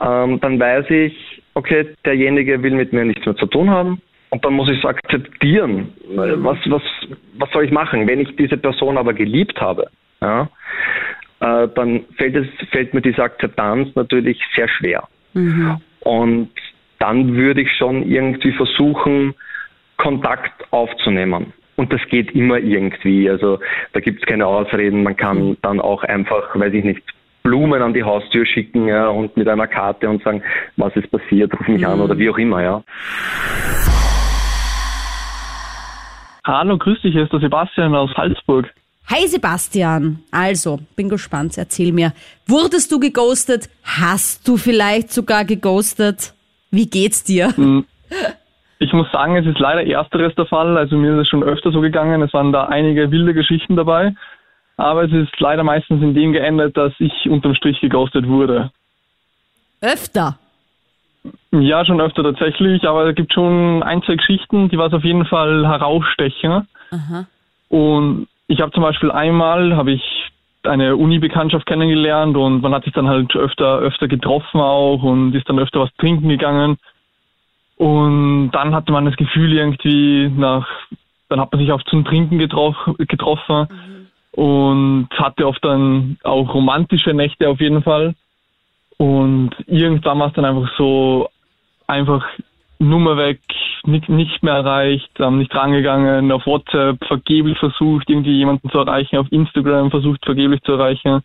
Ähm, 0.02 0.40
dann 0.40 0.60
weiß 0.60 0.90
ich, 0.90 1.42
okay, 1.54 1.88
derjenige 2.06 2.62
will 2.64 2.76
mit 2.76 2.94
mir 2.94 3.06
nichts 3.06 3.26
mehr 3.26 3.36
zu 3.36 3.48
tun 3.48 3.70
haben. 3.70 4.02
Und 4.32 4.46
dann 4.46 4.54
muss 4.54 4.70
ich 4.70 4.78
es 4.78 4.86
akzeptieren. 4.86 5.92
Mhm. 6.08 6.44
Was, 6.44 6.58
was, 6.66 6.84
was 7.38 7.50
soll 7.52 7.66
ich 7.66 7.72
machen? 7.72 8.08
Wenn 8.08 8.20
ich 8.20 8.36
diese 8.36 8.58
Person 8.58 8.98
aber 8.98 9.14
geliebt 9.14 9.60
habe, 9.60 9.88
ja, 10.22 10.50
äh, 11.40 11.68
dann 11.74 12.06
fällt, 12.18 12.36
es, 12.36 12.48
fällt 12.70 12.94
mir 12.94 13.02
diese 13.02 13.24
Akzeptanz 13.24 13.96
natürlich 13.96 14.40
sehr 14.56 14.68
schwer. 14.68 15.08
Mhm. 15.34 15.78
Und 16.02 16.50
dann 17.00 17.36
würde 17.36 17.62
ich 17.62 17.72
schon 17.78 18.04
irgendwie 18.04 18.52
versuchen, 18.52 19.34
Kontakt 19.98 20.72
aufzunehmen. 20.72 21.54
Und 21.78 21.94
das 21.94 22.02
geht 22.10 22.32
immer 22.36 22.58
irgendwie. 22.58 23.30
Also 23.30 23.60
da 23.94 24.02
gibt 24.02 24.22
es 24.22 24.28
keine 24.28 24.46
Ausreden. 24.46 25.04
Man 25.04 25.16
kann 25.16 25.50
mhm. 25.50 25.58
dann 25.62 25.80
auch 25.80 26.04
einfach, 26.04 26.54
weiß 26.54 26.74
ich 26.74 26.84
nicht, 26.84 27.02
Blumen 27.42 27.82
an 27.82 27.94
die 27.94 28.04
Haustür 28.04 28.46
schicken 28.46 28.88
ja, 28.88 29.08
und 29.08 29.36
mit 29.38 29.48
einer 29.48 29.68
Karte 29.68 30.10
und 30.10 30.22
sagen, 30.24 30.44
was 30.76 30.94
ist 30.98 31.10
passiert, 31.10 31.54
ruf 31.54 31.68
mich 31.70 31.82
mhm. 31.82 31.88
an 31.88 32.02
oder 32.02 32.18
wie 32.18 32.30
auch 32.30 32.38
immer, 32.38 32.62
ja. 32.62 32.84
Hallo, 36.46 36.78
grüß 36.78 37.02
dich, 37.02 37.14
hier 37.14 37.24
ist 37.24 37.32
der 37.32 37.40
Sebastian 37.40 37.96
aus 37.96 38.12
Salzburg. 38.14 38.70
Hi 39.08 39.26
Sebastian, 39.28 40.20
also 40.32 40.80
bin 40.98 41.08
gespannt, 41.10 41.58
erzähl 41.58 41.94
mir, 41.94 42.12
wurdest 42.46 42.92
du 42.92 43.00
geghostet? 43.00 43.70
Hast 43.84 44.48
du 44.48 44.58
vielleicht 44.58 45.12
sogar 45.12 45.46
geghostet? 45.46 46.34
Wie 46.72 46.90
geht's 46.90 47.24
dir? 47.24 47.56
Hm. 47.56 47.86
Ich 48.80 48.94
muss 48.94 49.12
sagen, 49.12 49.36
es 49.36 49.46
ist 49.46 49.60
leider 49.60 49.86
ersteres 49.86 50.34
der 50.36 50.46
Fall. 50.46 50.78
Also 50.78 50.96
mir 50.96 51.14
ist 51.14 51.24
es 51.24 51.28
schon 51.28 51.44
öfter 51.44 51.72
so 51.72 51.82
gegangen. 51.82 52.22
Es 52.22 52.34
waren 52.34 52.52
da 52.54 52.66
einige 52.66 53.12
wilde 53.12 53.34
Geschichten 53.34 53.76
dabei. 53.76 54.14
Aber 54.78 55.04
es 55.04 55.12
ist 55.12 55.38
leider 55.40 55.64
meistens 55.64 56.02
in 56.02 56.14
dem 56.14 56.32
geendet, 56.32 56.78
dass 56.78 56.94
ich 57.00 57.30
unterm 57.30 57.56
Strich 57.56 57.82
geghostet 57.82 58.28
wurde. 58.28 58.72
Öfter? 59.82 60.38
Ja, 61.52 61.84
schon 61.84 62.00
öfter 62.00 62.24
tatsächlich. 62.24 62.88
Aber 62.88 63.08
es 63.08 63.16
gibt 63.16 63.34
schon 63.34 63.84
ein, 63.84 64.02
zwei 64.04 64.16
Geschichten, 64.16 64.70
die 64.70 64.78
was 64.78 64.94
auf 64.94 65.04
jeden 65.04 65.26
Fall 65.26 65.68
herausstechen. 65.68 66.68
Aha. 66.92 67.26
Und 67.68 68.28
ich 68.48 68.62
habe 68.62 68.72
zum 68.72 68.84
Beispiel 68.84 69.12
einmal, 69.12 69.76
habe 69.76 69.92
ich 69.92 70.19
eine 70.64 70.96
Uni-Bekanntschaft 70.96 71.66
kennengelernt 71.66 72.36
und 72.36 72.62
man 72.62 72.74
hat 72.74 72.84
sich 72.84 72.94
dann 72.94 73.08
halt 73.08 73.36
öfter, 73.36 73.80
öfter 73.80 74.08
getroffen 74.08 74.60
auch 74.60 75.02
und 75.04 75.34
ist 75.34 75.48
dann 75.48 75.60
öfter 75.60 75.82
was 75.82 75.94
trinken 75.98 76.30
gegangen. 76.30 76.78
Und 77.78 78.52
dann 78.52 78.76
hatte 78.76 78.92
man 78.92 79.06
das 79.06 79.16
Gefühl 79.16 79.54
irgendwie 79.54 80.30
nach, 80.30 80.68
dann 81.30 81.40
hat 81.40 81.52
man 81.52 81.62
sich 81.62 81.72
auch 81.72 81.82
zum 81.84 82.04
Trinken 82.04 82.38
getroff, 82.38 82.76
getroffen 82.98 83.68
mhm. 83.70 84.44
und 84.44 85.10
hatte 85.18 85.48
oft 85.48 85.64
dann 85.64 86.18
auch 86.24 86.54
romantische 86.54 87.14
Nächte 87.14 87.48
auf 87.48 87.62
jeden 87.62 87.82
Fall. 87.82 88.16
Und 88.98 89.52
irgendwann 89.68 90.20
war 90.20 90.28
es 90.28 90.34
dann 90.34 90.44
einfach 90.44 90.70
so, 90.78 91.30
einfach 91.88 92.26
Nummer 92.80 93.18
weg, 93.18 93.42
nicht, 93.86 94.08
nicht 94.10 94.42
mehr 94.42 94.54
erreicht, 94.54 95.12
ähm, 95.20 95.38
nicht 95.38 95.54
rangegangen, 95.54 96.32
auf 96.32 96.46
WhatsApp 96.46 96.98
vergeblich 97.06 97.58
versucht, 97.60 98.10
irgendwie 98.10 98.38
jemanden 98.38 98.70
zu 98.70 98.78
erreichen, 98.80 99.18
auf 99.18 99.32
Instagram 99.32 99.92
versucht 99.92 100.24
vergeblich 100.24 100.62
zu 100.62 100.74
erreichen, 100.74 101.22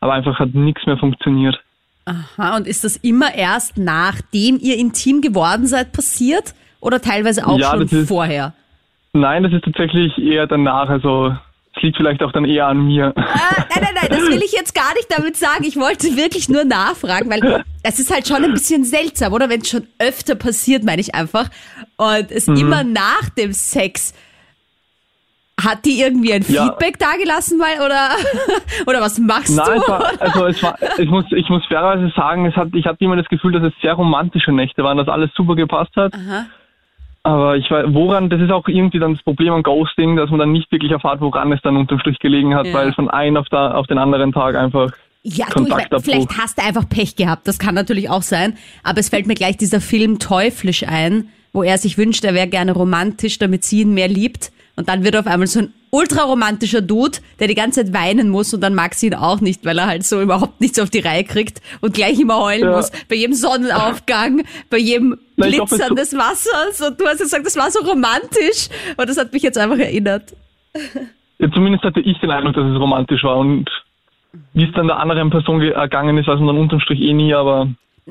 aber 0.00 0.14
einfach 0.14 0.38
hat 0.38 0.54
nichts 0.54 0.86
mehr 0.86 0.96
funktioniert. 0.96 1.60
Aha, 2.06 2.56
und 2.56 2.66
ist 2.66 2.84
das 2.84 2.96
immer 2.96 3.34
erst 3.34 3.78
nachdem 3.78 4.58
ihr 4.60 4.78
intim 4.78 5.20
geworden 5.20 5.66
seid 5.66 5.92
passiert 5.92 6.54
oder 6.80 7.00
teilweise 7.00 7.46
auch 7.46 7.58
ja, 7.58 7.70
schon 7.70 7.82
ist, 7.82 8.08
vorher? 8.08 8.52
Nein, 9.12 9.42
das 9.42 9.52
ist 9.52 9.64
tatsächlich 9.64 10.18
eher 10.18 10.46
danach, 10.46 10.88
also 10.88 11.34
es 11.76 11.82
liegt 11.82 11.96
vielleicht 11.96 12.22
auch 12.22 12.32
dann 12.32 12.44
eher 12.44 12.66
an 12.66 12.86
mir. 12.86 13.12
Ah, 13.16 13.64
nein, 13.74 13.82
nein, 13.82 13.94
nein, 13.94 14.06
das 14.10 14.20
will 14.20 14.42
ich 14.42 14.52
jetzt 14.52 14.74
gar 14.74 14.94
nicht 14.94 15.08
damit 15.10 15.36
sagen. 15.36 15.64
Ich 15.64 15.76
wollte 15.76 16.16
wirklich 16.16 16.48
nur 16.48 16.64
nachfragen, 16.64 17.30
weil 17.30 17.64
es 17.82 17.98
ist 17.98 18.12
halt 18.12 18.28
schon 18.28 18.44
ein 18.44 18.52
bisschen 18.52 18.84
seltsam, 18.84 19.32
oder? 19.32 19.48
Wenn 19.48 19.60
es 19.60 19.70
schon 19.70 19.86
öfter 19.98 20.36
passiert, 20.36 20.84
meine 20.84 21.00
ich 21.00 21.14
einfach. 21.14 21.48
Und 21.96 22.30
es 22.30 22.46
mhm. 22.46 22.56
immer 22.56 22.84
nach 22.84 23.28
dem 23.36 23.52
Sex. 23.52 24.14
Hat 25.62 25.84
die 25.84 26.00
irgendwie 26.00 26.32
ein 26.32 26.44
ja. 26.48 26.64
Feedback 26.64 26.98
dagelassen, 26.98 27.60
weil, 27.60 27.80
oder, 27.80 28.10
oder 28.88 29.00
was 29.00 29.20
machst 29.20 29.56
Nein, 29.56 29.76
du? 29.76 29.82
Es 29.82 29.88
war, 29.88 30.12
also 30.20 30.46
es 30.46 30.62
war, 30.64 30.76
ich 30.98 31.08
muss, 31.08 31.24
ich 31.30 31.48
muss 31.48 31.64
fairerweise 31.66 32.12
sagen, 32.16 32.44
es 32.46 32.56
hat, 32.56 32.74
ich 32.74 32.84
hatte 32.86 33.04
immer 33.04 33.14
das 33.14 33.28
Gefühl, 33.28 33.52
dass 33.52 33.62
es 33.62 33.72
sehr 33.80 33.92
romantische 33.92 34.50
Nächte 34.50 34.82
waren, 34.82 34.98
dass 34.98 35.06
alles 35.06 35.30
super 35.36 35.54
gepasst 35.54 35.94
hat. 35.94 36.12
Aha. 36.12 36.46
Aber 37.24 37.56
ich 37.56 37.70
weiß, 37.70 37.86
woran, 37.88 38.28
das 38.28 38.40
ist 38.40 38.50
auch 38.50 38.68
irgendwie 38.68 38.98
dann 38.98 39.14
das 39.14 39.22
Problem 39.22 39.54
an 39.54 39.62
Ghosting, 39.62 40.16
dass 40.16 40.28
man 40.28 40.40
dann 40.40 40.52
nicht 40.52 40.70
wirklich 40.70 40.92
erfahrt, 40.92 41.22
woran 41.22 41.50
es 41.52 41.60
dann 41.62 41.76
unterm 41.78 41.98
Strich 41.98 42.18
gelegen 42.18 42.54
hat, 42.54 42.66
ja. 42.66 42.74
weil 42.74 42.92
von 42.92 43.08
einem 43.08 43.38
auf, 43.38 43.50
auf 43.50 43.86
den 43.86 43.96
anderen 43.96 44.32
Tag 44.32 44.54
einfach. 44.56 44.92
Ja, 45.22 45.46
du, 45.54 45.66
ich, 45.66 45.74
vielleicht 46.02 46.36
hast 46.36 46.58
du 46.58 46.62
einfach 46.62 46.86
Pech 46.86 47.16
gehabt, 47.16 47.48
das 47.48 47.58
kann 47.58 47.74
natürlich 47.74 48.10
auch 48.10 48.20
sein. 48.20 48.58
Aber 48.82 49.00
es 49.00 49.08
fällt 49.08 49.26
mir 49.26 49.34
gleich 49.34 49.56
dieser 49.56 49.80
Film 49.80 50.18
Teuflisch 50.18 50.86
ein, 50.86 51.28
wo 51.54 51.62
er 51.62 51.78
sich 51.78 51.96
wünscht, 51.96 52.24
er 52.24 52.34
wäre 52.34 52.46
gerne 52.46 52.72
romantisch, 52.72 53.38
damit 53.38 53.64
sie 53.64 53.80
ihn 53.80 53.94
mehr 53.94 54.08
liebt. 54.08 54.52
Und 54.76 54.90
dann 54.90 55.02
wird 55.02 55.14
er 55.14 55.20
auf 55.20 55.26
einmal 55.26 55.46
so 55.46 55.60
ein 55.60 55.72
ultra 55.94 56.24
romantischer 56.24 56.82
Dude, 56.82 57.18
der 57.38 57.46
die 57.46 57.54
ganze 57.54 57.84
Zeit 57.84 57.94
weinen 57.94 58.28
muss 58.28 58.52
und 58.52 58.60
dann 58.60 58.74
mag 58.74 58.94
sie 58.94 59.06
ihn 59.06 59.14
auch 59.14 59.40
nicht, 59.40 59.64
weil 59.64 59.78
er 59.78 59.86
halt 59.86 60.04
so 60.04 60.20
überhaupt 60.20 60.60
nichts 60.60 60.78
auf 60.80 60.90
die 60.90 60.98
Reihe 60.98 61.24
kriegt 61.24 61.60
und 61.80 61.94
gleich 61.94 62.18
immer 62.18 62.40
heulen 62.40 62.64
ja. 62.64 62.76
muss. 62.76 62.90
Bei 63.08 63.14
jedem 63.14 63.34
Sonnenaufgang, 63.34 64.42
bei 64.70 64.78
jedem 64.78 65.16
Glitzern 65.36 65.94
des 65.94 66.12
Wassers. 66.14 66.80
Und 66.80 67.00
du 67.00 67.06
hast 67.06 67.18
gesagt, 67.18 67.46
das 67.46 67.56
war 67.56 67.70
so 67.70 67.80
romantisch. 67.84 68.68
Und 68.96 69.08
das 69.08 69.16
hat 69.16 69.32
mich 69.32 69.42
jetzt 69.42 69.56
einfach 69.56 69.78
erinnert. 69.78 70.34
Ja, 71.38 71.50
zumindest 71.52 71.84
hatte 71.84 72.00
ich 72.00 72.18
den 72.18 72.30
Eindruck, 72.30 72.54
dass 72.54 72.66
es 72.66 72.80
romantisch 72.80 73.22
war. 73.22 73.36
Und 73.36 73.70
wie 74.52 74.64
es 74.64 74.72
dann 74.74 74.88
der 74.88 74.98
anderen 74.98 75.30
Person 75.30 75.60
gegangen 75.60 76.18
ist, 76.18 76.26
weiß 76.26 76.38
man 76.40 76.48
dann 76.48 76.58
unterm 76.58 76.80
Strich 76.80 77.00
eh 77.00 77.12
nie, 77.12 77.34
aber 77.34 77.68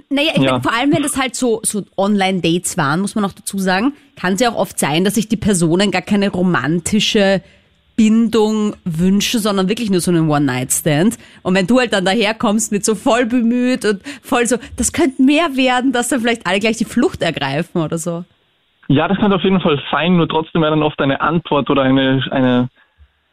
naja, 0.10 0.32
ich 0.36 0.42
ja. 0.42 0.54
Mein, 0.54 0.64
vor 0.64 0.74
allem, 0.74 0.92
wenn 0.92 1.04
das 1.04 1.18
halt 1.18 1.36
so, 1.36 1.60
so 1.64 1.84
Online-Dates 1.98 2.78
waren, 2.78 3.02
muss 3.02 3.14
man 3.14 3.26
auch 3.26 3.34
dazu 3.34 3.60
sagen, 3.60 3.94
kann 4.16 4.34
es 4.34 4.42
ja 4.42 4.50
auch 4.52 4.56
oft 4.56 4.80
sein, 4.80 5.04
dass 5.04 5.16
sich 5.16 5.28
die 5.28 5.38
Personen 5.38 5.92
gar 5.92 6.02
keine 6.02 6.30
romantische 6.30 7.44
Bindung 7.96 8.76
wünschen, 8.86 9.40
sondern 9.40 9.70
wirklich 9.70 9.90
nur 9.90 10.00
so 10.00 10.12
einen 10.12 10.30
One-Night-Stand. 10.30 11.18
Und 11.44 11.56
wenn 11.56 11.68
du 11.68 11.80
halt 11.80 11.94
dann 11.94 12.06
daherkommst 12.06 12.72
mit 12.72 12.84
so 12.84 12.96
voll 12.96 13.26
bemüht 13.26 13.86
und 13.86 14.02
voll 14.24 14.46
so, 14.48 14.58
das 14.78 14.94
könnte 14.94 15.22
mehr 15.22 15.56
werden, 15.56 15.92
dass 15.92 16.10
dann 16.10 16.22
vielleicht 16.22 16.48
alle 16.48 16.60
gleich 16.60 16.78
die 16.78 16.86
Flucht 16.86 17.22
ergreifen 17.22 17.82
oder 17.82 17.98
so. 17.98 18.24
Ja, 18.88 19.08
das 19.08 19.18
könnte 19.18 19.36
auf 19.36 19.44
jeden 19.44 19.62
Fall 19.62 19.82
sein, 19.92 20.18
nur 20.18 20.28
trotzdem 20.28 20.62
wäre 20.62 20.72
dann 20.72 20.84
oft 20.84 21.00
eine 21.02 21.22
Antwort 21.22 21.70
oder 21.70 21.84
eine, 21.84 22.24
eine 22.32 22.70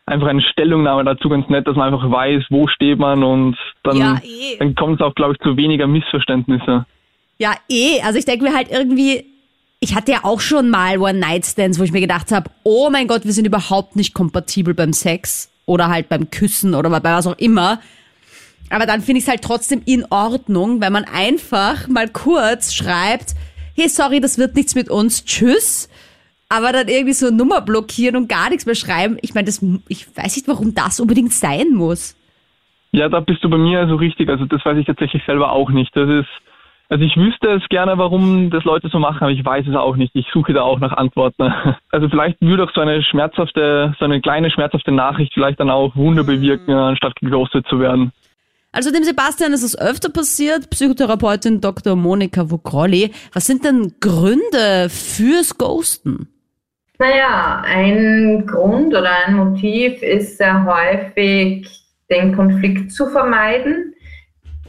einfach 0.06 0.28
eine 0.28 0.42
Stellungnahme 0.42 1.04
dazu 1.04 1.28
ganz 1.28 1.48
nett, 1.48 1.66
dass 1.66 1.76
man 1.76 1.92
einfach 1.92 2.10
weiß, 2.10 2.44
wo 2.50 2.66
steht 2.68 2.98
man 2.98 3.22
und 3.22 3.56
dann, 3.82 3.96
ja, 3.96 4.16
eh. 4.22 4.58
dann 4.58 4.74
kommt 4.74 5.00
es 5.00 5.06
auch, 5.06 5.14
glaube 5.14 5.34
ich, 5.34 5.38
zu 5.40 5.56
weniger 5.56 5.86
Missverständnisse. 5.86 6.84
Ja, 7.38 7.54
eh. 7.68 8.00
Also 8.02 8.18
ich 8.18 8.24
denke 8.24 8.44
mir 8.44 8.54
halt 8.54 8.70
irgendwie, 8.70 9.24
ich 9.80 9.94
hatte 9.94 10.12
ja 10.12 10.20
auch 10.22 10.40
schon 10.40 10.70
mal 10.70 10.98
One-Night-Stands, 10.98 11.78
wo 11.78 11.82
ich 11.82 11.92
mir 11.92 12.00
gedacht 12.00 12.32
habe, 12.32 12.50
oh 12.62 12.90
mein 12.90 13.08
Gott, 13.08 13.24
wir 13.24 13.32
sind 13.32 13.46
überhaupt 13.46 13.96
nicht 13.96 14.14
kompatibel 14.14 14.74
beim 14.74 14.92
Sex 14.92 15.50
oder 15.66 15.88
halt 15.88 16.08
beim 16.08 16.30
Küssen 16.30 16.74
oder 16.74 16.90
bei 16.90 17.02
was 17.02 17.26
auch 17.26 17.38
immer. 17.38 17.80
Aber 18.68 18.86
dann 18.86 19.00
finde 19.00 19.18
ich 19.18 19.24
es 19.24 19.30
halt 19.30 19.42
trotzdem 19.42 19.82
in 19.84 20.04
Ordnung, 20.10 20.80
wenn 20.80 20.92
man 20.92 21.04
einfach 21.04 21.88
mal 21.88 22.08
kurz 22.08 22.74
schreibt, 22.74 23.34
hey, 23.74 23.88
sorry, 23.88 24.20
das 24.20 24.38
wird 24.38 24.54
nichts 24.54 24.74
mit 24.74 24.90
uns, 24.90 25.24
tschüss 25.24 25.88
aber 26.50 26.72
dann 26.72 26.88
irgendwie 26.88 27.12
so 27.12 27.30
Nummer 27.30 27.62
blockieren 27.62 28.16
und 28.16 28.28
gar 28.28 28.50
nichts 28.50 28.66
mehr 28.66 28.74
schreiben. 28.74 29.16
Ich 29.22 29.34
meine, 29.34 29.48
ich 29.48 30.16
weiß 30.16 30.36
nicht, 30.36 30.48
warum 30.48 30.74
das 30.74 31.00
unbedingt 31.00 31.32
sein 31.32 31.70
muss. 31.72 32.16
Ja, 32.90 33.08
da 33.08 33.20
bist 33.20 33.42
du 33.44 33.48
bei 33.48 33.56
mir 33.56 33.78
also 33.78 33.94
richtig. 33.94 34.28
Also 34.28 34.46
das 34.46 34.64
weiß 34.64 34.76
ich 34.76 34.84
tatsächlich 34.84 35.22
selber 35.24 35.52
auch 35.52 35.70
nicht. 35.70 35.94
Das 35.94 36.08
ist, 36.08 36.28
also 36.90 37.04
ich 37.04 37.16
wüsste 37.16 37.48
es 37.50 37.68
gerne, 37.68 37.96
warum 37.98 38.50
das 38.50 38.64
Leute 38.64 38.88
so 38.88 38.98
machen, 38.98 39.22
aber 39.22 39.30
ich 39.30 39.44
weiß 39.44 39.64
es 39.68 39.76
auch 39.76 39.94
nicht. 39.94 40.10
Ich 40.14 40.26
suche 40.32 40.52
da 40.52 40.62
auch 40.62 40.80
nach 40.80 40.92
Antworten. 40.92 41.52
Also 41.92 42.08
vielleicht 42.08 42.40
würde 42.40 42.64
auch 42.64 42.72
so 42.72 42.80
eine 42.80 43.02
schmerzhafte, 43.02 43.94
so 43.98 44.04
eine 44.04 44.20
kleine 44.20 44.50
schmerzhafte 44.50 44.92
Nachricht 44.92 45.34
vielleicht 45.34 45.58
dann 45.58 45.70
auch 45.70 45.96
Wunder 45.96 46.22
bewirken, 46.22 46.72
anstatt 46.72 47.16
geghostet 47.16 47.66
zu 47.68 47.80
werden. 47.80 48.12
Also 48.72 48.92
dem 48.92 49.02
Sebastian 49.02 49.52
ist 49.52 49.64
es 49.64 49.76
öfter 49.78 50.08
passiert, 50.10 50.70
Psychotherapeutin 50.70 51.60
Dr. 51.60 51.96
Monika 51.96 52.48
Vogrolli. 52.48 53.10
Was 53.32 53.46
sind 53.46 53.64
denn 53.64 53.94
Gründe 54.00 54.88
fürs 54.88 55.58
Ghosten? 55.58 56.28
Naja, 56.98 57.62
ein 57.66 58.46
Grund 58.46 58.94
oder 58.94 59.10
ein 59.26 59.34
Motiv 59.34 60.00
ist 60.02 60.38
sehr 60.38 60.64
häufig, 60.64 61.68
den 62.08 62.36
Konflikt 62.36 62.92
zu 62.92 63.06
vermeiden. 63.06 63.94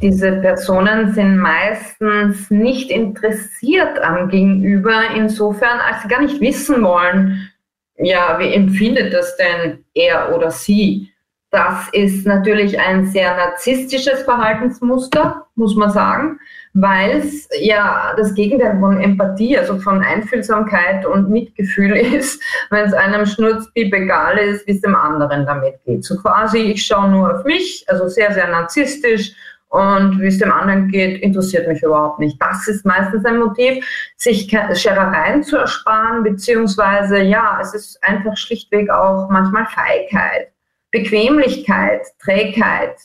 Diese 0.02 0.32
Personen 0.32 1.14
sind 1.14 1.38
meistens 1.38 2.50
nicht 2.50 2.90
interessiert 2.90 4.00
am 4.02 4.30
Gegenüber, 4.30 5.12
insofern, 5.16 5.80
als 5.80 6.02
sie 6.02 6.08
gar 6.08 6.22
nicht 6.22 6.42
wissen 6.42 6.82
wollen, 6.82 7.52
ja, 7.98 8.40
wie 8.40 8.52
empfindet 8.52 9.14
das 9.14 9.38
denn 9.38 9.86
er 9.94 10.36
oder 10.36 10.50
sie? 10.50 11.12
Das 11.52 11.90
ist 11.92 12.26
natürlich 12.26 12.80
ein 12.80 13.06
sehr 13.08 13.36
narzisstisches 13.36 14.24
Verhaltensmuster, 14.24 15.46
muss 15.56 15.76
man 15.76 15.92
sagen, 15.92 16.40
weil 16.74 17.18
es 17.18 17.48
ja 17.60 18.14
das 18.18 18.34
Gegenteil 18.34 18.80
von 18.80 19.02
Empathie, 19.02 19.58
also 19.58 19.78
von 19.78 20.02
Einfühlsamkeit 20.02 21.06
und 21.06 21.30
Mitgefühl 21.30 21.92
ist, 22.16 22.42
wenn 22.72 22.86
es 22.86 22.94
einem 22.94 23.26
schnurzpiep 23.26 23.94
egal 23.94 24.38
ist, 24.38 24.66
wie 24.66 24.72
es 24.72 24.82
dem 24.82 24.96
anderen 24.96 25.46
damit 25.46 25.76
geht. 25.86 26.06
So 26.06 26.16
quasi, 26.16 26.58
ich 26.58 26.86
schaue 26.86 27.10
nur 27.10 27.36
auf 27.36 27.44
mich, 27.44 27.86
also 27.88 28.08
sehr, 28.08 28.34
sehr 28.34 28.48
narzisstisch 28.48 29.34
und 29.72 30.20
wie 30.20 30.28
es 30.28 30.38
dem 30.38 30.52
anderen 30.52 30.90
geht, 30.90 31.22
interessiert 31.22 31.66
mich 31.66 31.82
überhaupt 31.82 32.20
nicht. 32.20 32.42
Das 32.42 32.68
ist 32.68 32.86
meistens 32.86 33.24
ein 33.24 33.40
Motiv, 33.40 33.86
sich 34.18 34.50
Scherereien 34.50 35.44
zu 35.44 35.58
ersparen, 35.58 36.24
beziehungsweise 36.24 37.22
ja, 37.22 37.58
es 37.62 37.74
ist 37.74 38.04
einfach 38.04 38.36
schlichtweg 38.36 38.90
auch 38.90 39.30
manchmal 39.30 39.66
Feigheit. 39.68 40.52
Bequemlichkeit, 40.92 42.02
Trägheit, 42.22 42.98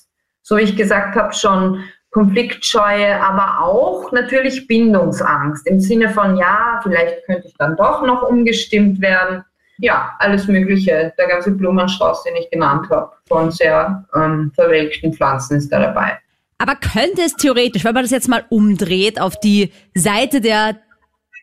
so 0.42 0.56
wie 0.56 0.62
ich 0.62 0.76
gesagt 0.76 1.14
habe, 1.14 1.32
schon 1.32 1.84
Konfliktscheue, 2.10 3.20
aber 3.22 3.64
auch 3.64 4.10
natürlich 4.10 4.66
Bindungsangst 4.66 5.68
im 5.68 5.78
Sinne 5.78 6.08
von, 6.08 6.36
ja, 6.36 6.80
vielleicht 6.82 7.24
könnte 7.26 7.46
ich 7.46 7.54
dann 7.58 7.76
doch 7.76 8.04
noch 8.04 8.22
umgestimmt 8.22 9.00
werden. 9.00 9.44
Ja, 9.78 10.16
alles 10.18 10.48
Mögliche. 10.48 11.12
Der 11.16 11.28
ganze 11.28 11.52
Blumenstrauß, 11.52 12.24
den 12.24 12.34
ich 12.36 12.50
genannt 12.50 12.88
habe, 12.90 13.12
von 13.28 13.52
sehr 13.52 14.04
ähm, 14.16 14.50
verwelkten 14.52 15.12
Pflanzen 15.12 15.58
ist 15.58 15.70
da 15.70 15.78
dabei. 15.78 16.18
Aber 16.58 16.76
könnte 16.76 17.22
es 17.22 17.34
theoretisch, 17.34 17.84
wenn 17.84 17.94
man 17.94 18.04
das 18.04 18.10
jetzt 18.10 18.28
mal 18.28 18.44
umdreht 18.48 19.20
auf 19.20 19.38
die 19.38 19.72
Seite 19.94 20.40
der 20.40 20.80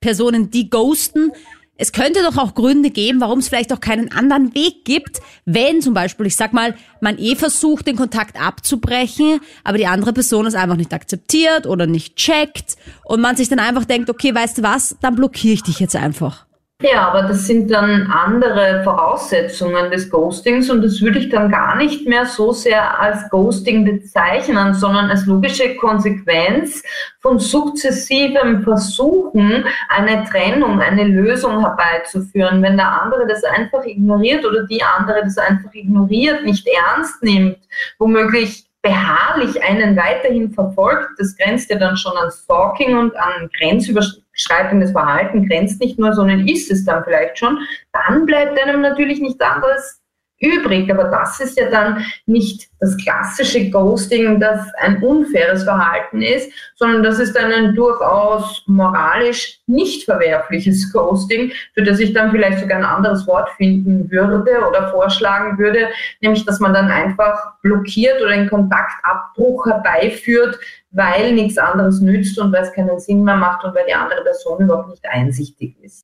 Personen, 0.01 0.49
die 0.49 0.69
ghosten, 0.69 1.31
es 1.75 1.91
könnte 1.91 2.21
doch 2.21 2.37
auch 2.37 2.53
Gründe 2.53 2.91
geben, 2.91 3.19
warum 3.19 3.39
es 3.39 3.47
vielleicht 3.47 3.73
auch 3.73 3.79
keinen 3.79 4.11
anderen 4.11 4.53
Weg 4.53 4.85
gibt, 4.85 5.21
wenn 5.45 5.81
zum 5.81 5.93
Beispiel, 5.93 6.27
ich 6.27 6.35
sag 6.35 6.53
mal, 6.53 6.75
man 7.01 7.17
eh 7.17 7.35
versucht, 7.35 7.87
den 7.87 7.95
Kontakt 7.95 8.39
abzubrechen, 8.39 9.39
aber 9.63 9.77
die 9.77 9.87
andere 9.87 10.13
Person 10.13 10.45
es 10.45 10.55
einfach 10.55 10.75
nicht 10.75 10.93
akzeptiert 10.93 11.65
oder 11.65 11.87
nicht 11.87 12.15
checkt 12.15 12.77
und 13.05 13.21
man 13.21 13.35
sich 13.35 13.49
dann 13.49 13.59
einfach 13.59 13.85
denkt, 13.85 14.09
okay, 14.09 14.33
weißt 14.35 14.59
du 14.59 14.63
was, 14.63 14.95
dann 15.01 15.15
blockiere 15.15 15.55
ich 15.55 15.63
dich 15.63 15.79
jetzt 15.79 15.95
einfach. 15.95 16.45
Ja, 16.85 17.07
aber 17.07 17.21
das 17.29 17.47
sind 17.47 17.71
dann 17.71 18.11
andere 18.11 18.83
Voraussetzungen 18.83 19.89
des 19.89 20.09
Ghostings 20.09 20.69
und 20.69 20.81
das 20.81 20.99
würde 21.01 21.19
ich 21.19 21.29
dann 21.29 21.49
gar 21.49 21.77
nicht 21.77 22.05
mehr 22.05 22.25
so 22.25 22.51
sehr 22.51 22.99
als 22.99 23.29
Ghosting 23.29 23.85
bezeichnen, 23.85 24.73
sondern 24.73 25.09
als 25.09 25.25
logische 25.25 25.77
Konsequenz 25.77 26.83
von 27.21 27.39
sukzessivem 27.39 28.63
Versuchen, 28.63 29.63
eine 29.87 30.25
Trennung, 30.25 30.81
eine 30.81 31.05
Lösung 31.05 31.61
herbeizuführen. 31.61 32.61
Wenn 32.61 32.75
der 32.75 33.01
andere 33.01 33.27
das 33.27 33.45
einfach 33.45 33.85
ignoriert 33.85 34.45
oder 34.45 34.65
die 34.65 34.83
andere 34.83 35.21
das 35.23 35.37
einfach 35.37 35.73
ignoriert, 35.73 36.43
nicht 36.43 36.67
ernst 36.67 37.23
nimmt, 37.23 37.59
womöglich 37.97 38.65
beharrlich 38.83 39.63
einen 39.63 39.95
weiterhin 39.95 40.51
verfolgt, 40.51 41.17
das 41.17 41.35
grenzt 41.37 41.69
ja 41.69 41.77
dann 41.77 41.95
schon 41.95 42.15
an 42.17 42.29
Stalking 42.29 42.97
und 42.97 43.15
an 43.15 43.49
grenzüberschreitendes 43.57 44.91
Verhalten, 44.91 45.47
grenzt 45.47 45.79
nicht 45.79 45.97
nur, 45.97 46.13
sondern 46.13 46.47
ist 46.47 46.69
es 46.69 46.85
dann 46.85 47.03
vielleicht 47.03 47.39
schon, 47.39 47.57
dann 47.93 48.25
bleibt 48.25 48.61
einem 48.61 48.81
natürlich 48.81 49.21
nichts 49.21 49.39
anderes 49.39 50.02
übrig. 50.43 50.91
Aber 50.91 51.05
das 51.05 51.39
ist 51.39 51.57
ja 51.57 51.69
dann 51.69 52.05
nicht 52.25 52.67
das 52.79 52.97
klassische 52.97 53.69
Ghosting, 53.69 54.39
das 54.39 54.59
ein 54.79 55.01
unfaires 55.01 55.63
Verhalten 55.63 56.21
ist, 56.21 56.51
sondern 56.75 57.01
das 57.01 57.19
ist 57.19 57.35
dann 57.35 57.51
ein 57.51 57.75
durchaus 57.75 58.63
moralisch 58.67 59.59
nicht 59.67 60.03
verwerfliches 60.03 60.91
Ghosting, 60.91 61.53
für 61.73 61.83
das 61.83 61.99
ich 61.99 62.13
dann 62.13 62.31
vielleicht 62.31 62.59
sogar 62.59 62.77
ein 62.77 62.85
anderes 62.85 63.25
Wort 63.25 63.49
finden 63.51 64.11
würde 64.11 64.67
oder 64.67 64.89
vorschlagen 64.89 65.57
würde, 65.57 65.87
nämlich 66.21 66.45
dass 66.45 66.59
man 66.59 66.73
dann 66.73 66.91
einfach 66.91 67.53
blockiert 67.61 68.21
oder 68.21 68.31
einen 68.31 68.49
Kontaktabbruch 68.49 69.65
herbeiführt, 69.65 70.59
weil 70.91 71.33
nichts 71.33 71.57
anderes 71.57 72.01
nützt 72.01 72.37
und 72.37 72.51
weil 72.51 72.63
es 72.63 72.73
keinen 72.73 72.99
Sinn 72.99 73.23
mehr 73.23 73.37
macht 73.37 73.63
und 73.63 73.73
weil 73.73 73.85
die 73.87 73.93
andere 73.93 74.23
Person 74.23 74.61
überhaupt 74.61 74.89
nicht 74.89 75.05
einsichtig 75.05 75.75
ist. 75.81 76.03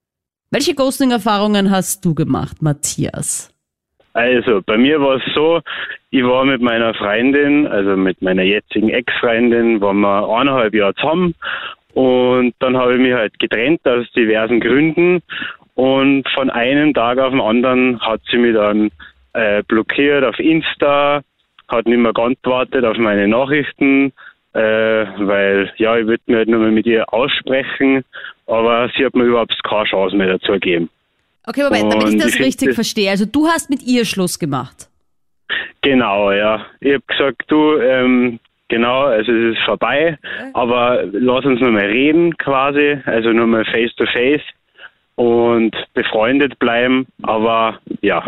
Welche 0.51 0.73
Ghosting-Erfahrungen 0.73 1.69
hast 1.69 2.03
du 2.05 2.15
gemacht, 2.15 2.61
Matthias? 2.61 3.51
Also, 4.19 4.61
bei 4.65 4.77
mir 4.77 4.99
war 4.99 5.15
es 5.15 5.23
so, 5.33 5.61
ich 6.09 6.25
war 6.25 6.43
mit 6.43 6.61
meiner 6.61 6.93
Freundin, 6.93 7.65
also 7.67 7.95
mit 7.95 8.21
meiner 8.21 8.43
jetzigen 8.43 8.89
Ex-Freundin, 8.89 9.79
waren 9.79 10.01
wir 10.01 10.27
eineinhalb 10.27 10.73
Jahre 10.73 10.93
zusammen 10.95 11.35
und 11.93 12.53
dann 12.59 12.75
habe 12.75 12.95
ich 12.95 12.99
mich 12.99 13.13
halt 13.13 13.39
getrennt 13.39 13.79
aus 13.87 14.11
diversen 14.11 14.59
Gründen 14.59 15.21
und 15.75 16.27
von 16.35 16.49
einem 16.49 16.93
Tag 16.93 17.17
auf 17.17 17.31
den 17.31 17.39
anderen 17.39 18.01
hat 18.01 18.19
sie 18.29 18.39
mich 18.39 18.55
dann 18.55 18.91
äh, 19.35 19.63
blockiert 19.63 20.25
auf 20.25 20.37
Insta, 20.37 21.21
hat 21.69 21.85
nicht 21.85 21.99
mehr 21.99 22.11
geantwortet 22.11 22.83
auf 22.83 22.97
meine 22.97 23.25
Nachrichten, 23.25 24.11
äh, 24.51 24.59
weil 24.59 25.71
ja, 25.77 25.95
ich 25.95 26.07
würde 26.07 26.23
mir 26.25 26.37
halt 26.39 26.49
nur 26.49 26.59
mal 26.59 26.71
mit 26.71 26.87
ihr 26.87 27.05
aussprechen, 27.13 28.03
aber 28.47 28.89
sie 28.97 29.05
hat 29.05 29.15
mir 29.15 29.23
überhaupt 29.23 29.57
keine 29.63 29.85
Chance 29.85 30.17
mehr 30.17 30.27
dazu 30.27 30.51
gegeben. 30.51 30.89
Okay, 31.49 31.63
Moment, 31.63 31.91
damit 31.91 32.09
ich 32.09 32.17
das 32.17 32.35
ich 32.35 32.41
richtig 32.41 32.75
verstehe. 32.75 33.09
Also 33.09 33.25
du 33.25 33.47
hast 33.47 33.71
mit 33.71 33.81
ihr 33.81 34.05
Schluss 34.05 34.37
gemacht. 34.37 34.87
Genau, 35.81 36.31
ja. 36.31 36.63
Ich 36.79 36.93
habe 36.93 37.03
gesagt, 37.07 37.41
du, 37.47 37.79
ähm, 37.79 38.39
genau, 38.67 39.05
also 39.05 39.31
es 39.31 39.55
ist 39.55 39.63
vorbei, 39.65 40.19
okay. 40.21 40.51
aber 40.53 41.03
lass 41.11 41.45
uns 41.45 41.59
nur 41.59 41.71
mal 41.71 41.85
reden 41.85 42.37
quasi, 42.37 42.99
also 43.05 43.31
nur 43.31 43.47
mal 43.47 43.65
face 43.65 43.95
to 43.95 44.05
face 44.05 44.43
und 45.15 45.75
befreundet 45.95 46.59
bleiben. 46.59 47.07
Aber 47.23 47.79
ja, 48.01 48.23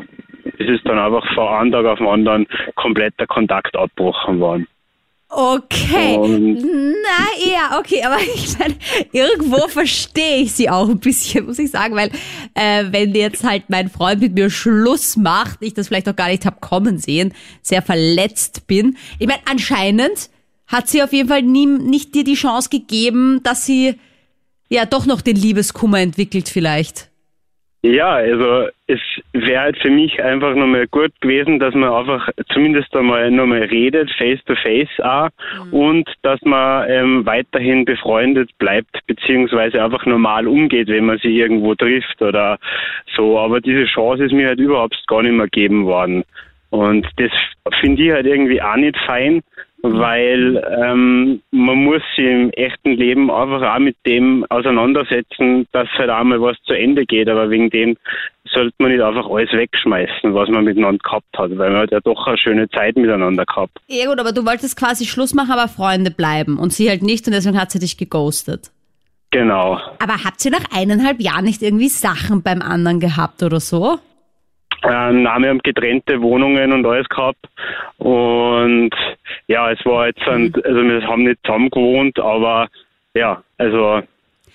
es 0.57 0.67
ist 0.67 0.87
dann 0.87 0.97
einfach 0.97 1.25
von 1.35 1.47
einem 1.47 1.71
Tag 1.71 1.85
auf 1.85 1.99
den 1.99 2.07
anderen 2.07 2.47
komplett 2.73 3.19
der 3.19 3.27
Kontakt 3.27 3.75
abgebrochen 3.75 4.39
worden. 4.39 4.67
Okay. 5.33 6.17
Na 6.17 7.49
ja, 7.49 7.79
okay, 7.79 8.03
aber 8.03 8.17
ich 8.35 8.59
meine, 8.59 8.75
irgendwo 9.13 9.65
verstehe 9.69 10.41
ich 10.41 10.51
sie 10.51 10.69
auch 10.69 10.89
ein 10.89 10.99
bisschen, 10.99 11.45
muss 11.45 11.57
ich 11.57 11.71
sagen, 11.71 11.95
weil 11.95 12.09
äh, 12.53 12.91
wenn 12.91 13.15
jetzt 13.15 13.45
halt 13.45 13.69
mein 13.69 13.89
Freund 13.89 14.19
mit 14.19 14.33
mir 14.33 14.49
Schluss 14.49 15.15
macht, 15.15 15.61
ich 15.61 15.73
das 15.73 15.87
vielleicht 15.87 16.09
auch 16.09 16.15
gar 16.17 16.27
nicht 16.27 16.45
hab 16.45 16.59
kommen 16.59 16.97
sehen, 16.97 17.33
sehr 17.61 17.81
verletzt 17.81 18.67
bin. 18.67 18.97
Ich 19.19 19.27
meine, 19.27 19.39
anscheinend 19.49 20.29
hat 20.67 20.89
sie 20.89 21.01
auf 21.01 21.13
jeden 21.13 21.29
Fall 21.29 21.43
nie, 21.43 21.65
nicht 21.65 22.13
dir 22.13 22.25
die 22.25 22.33
Chance 22.33 22.69
gegeben, 22.69 23.39
dass 23.43 23.65
sie 23.65 23.95
ja 24.67 24.85
doch 24.85 25.05
noch 25.05 25.21
den 25.21 25.37
Liebeskummer 25.37 25.99
entwickelt 25.99 26.49
vielleicht. 26.49 27.09
Ja, 27.83 28.15
also 28.15 28.67
es 28.87 28.99
wäre 29.33 29.61
halt 29.61 29.77
für 29.77 29.89
mich 29.89 30.21
einfach 30.21 30.55
nochmal 30.55 30.87
gut 30.87 31.11
gewesen, 31.21 31.59
dass 31.59 31.73
man 31.73 31.89
einfach 31.89 32.29
zumindest 32.51 32.95
einmal 32.95 33.31
nochmal 33.31 33.63
redet, 33.63 34.11
face 34.17 34.43
to 34.45 34.55
face 34.55 34.89
auch, 35.01 35.29
und 35.71 36.09
dass 36.21 36.41
man 36.41 36.89
ähm, 36.89 37.25
weiterhin 37.25 37.85
befreundet 37.85 38.49
bleibt, 38.57 38.99
beziehungsweise 39.07 39.81
einfach 39.81 40.05
normal 40.05 40.47
umgeht, 40.47 40.87
wenn 40.89 41.05
man 41.05 41.17
sie 41.19 41.39
irgendwo 41.39 41.75
trifft 41.75 42.21
oder 42.21 42.57
so. 43.15 43.39
Aber 43.39 43.61
diese 43.61 43.85
Chance 43.85 44.25
ist 44.25 44.33
mir 44.33 44.47
halt 44.47 44.59
überhaupt 44.59 45.01
gar 45.07 45.23
nicht 45.23 45.33
mehr 45.33 45.45
gegeben 45.45 45.85
worden. 45.85 46.23
Und 46.69 47.05
das 47.17 47.31
finde 47.81 48.03
ich 48.03 48.11
halt 48.11 48.25
irgendwie 48.25 48.61
auch 48.61 48.77
nicht 48.77 48.97
fein, 49.05 49.41
weil 49.83 50.63
ähm, 50.79 51.41
man 51.51 51.77
muss 51.83 52.01
sich 52.15 52.25
im 52.25 52.49
echten 52.51 52.91
Leben 52.91 53.31
einfach 53.31 53.61
auch 53.61 53.79
mit 53.79 53.97
dem 54.05 54.45
auseinandersetzen, 54.49 55.67
dass 55.71 55.87
halt 55.97 56.09
auch 56.09 56.23
mal 56.23 56.41
was 56.41 56.57
zu 56.63 56.73
Ende 56.73 57.05
geht. 57.05 57.27
Aber 57.29 57.49
wegen 57.49 57.69
dem 57.69 57.97
sollte 58.53 58.73
man 58.79 58.91
nicht 58.91 59.01
einfach 59.01 59.27
alles 59.29 59.51
wegschmeißen, 59.51 60.33
was 60.33 60.49
man 60.49 60.65
miteinander 60.65 60.99
gehabt 61.03 61.37
hat, 61.37 61.57
weil 61.57 61.71
man 61.71 61.81
hat 61.81 61.91
ja 61.91 61.99
doch 61.99 62.27
eine 62.27 62.37
schöne 62.37 62.69
Zeit 62.69 62.95
miteinander 62.95 63.45
gehabt. 63.45 63.77
Ja 63.87 64.07
gut, 64.07 64.19
aber 64.19 64.31
du 64.31 64.45
wolltest 64.45 64.77
quasi 64.77 65.05
Schluss 65.05 65.33
machen, 65.33 65.51
aber 65.51 65.67
Freunde 65.67 66.11
bleiben 66.11 66.57
und 66.57 66.73
sie 66.73 66.89
halt 66.89 67.01
nicht 67.01 67.25
und 67.27 67.33
deswegen 67.33 67.59
hat 67.59 67.71
sie 67.71 67.79
dich 67.79 67.97
geghostet. 67.97 68.71
Genau. 69.31 69.79
Aber 69.99 70.23
habt 70.25 70.43
ihr 70.43 70.51
nach 70.51 70.65
eineinhalb 70.75 71.21
Jahren 71.21 71.45
nicht 71.45 71.61
irgendwie 71.61 71.87
Sachen 71.87 72.43
beim 72.43 72.61
anderen 72.61 72.99
gehabt 72.99 73.41
oder 73.43 73.61
so? 73.61 73.97
Ähm, 74.83 75.23
nein, 75.23 75.41
wir 75.43 75.49
haben 75.49 75.59
getrennte 75.59 76.21
Wohnungen 76.21 76.71
und 76.73 76.85
alles 76.85 77.07
gehabt. 77.09 77.39
Und 77.97 78.89
ja, 79.47 79.71
es 79.71 79.83
war 79.85 80.07
jetzt, 80.07 80.21
ein, 80.27 80.53
also 80.63 80.81
wir 80.83 81.07
haben 81.07 81.23
nicht 81.23 81.39
zusammen 81.45 81.69
gewohnt, 81.69 82.19
aber 82.19 82.67
ja, 83.13 83.43
also 83.57 84.01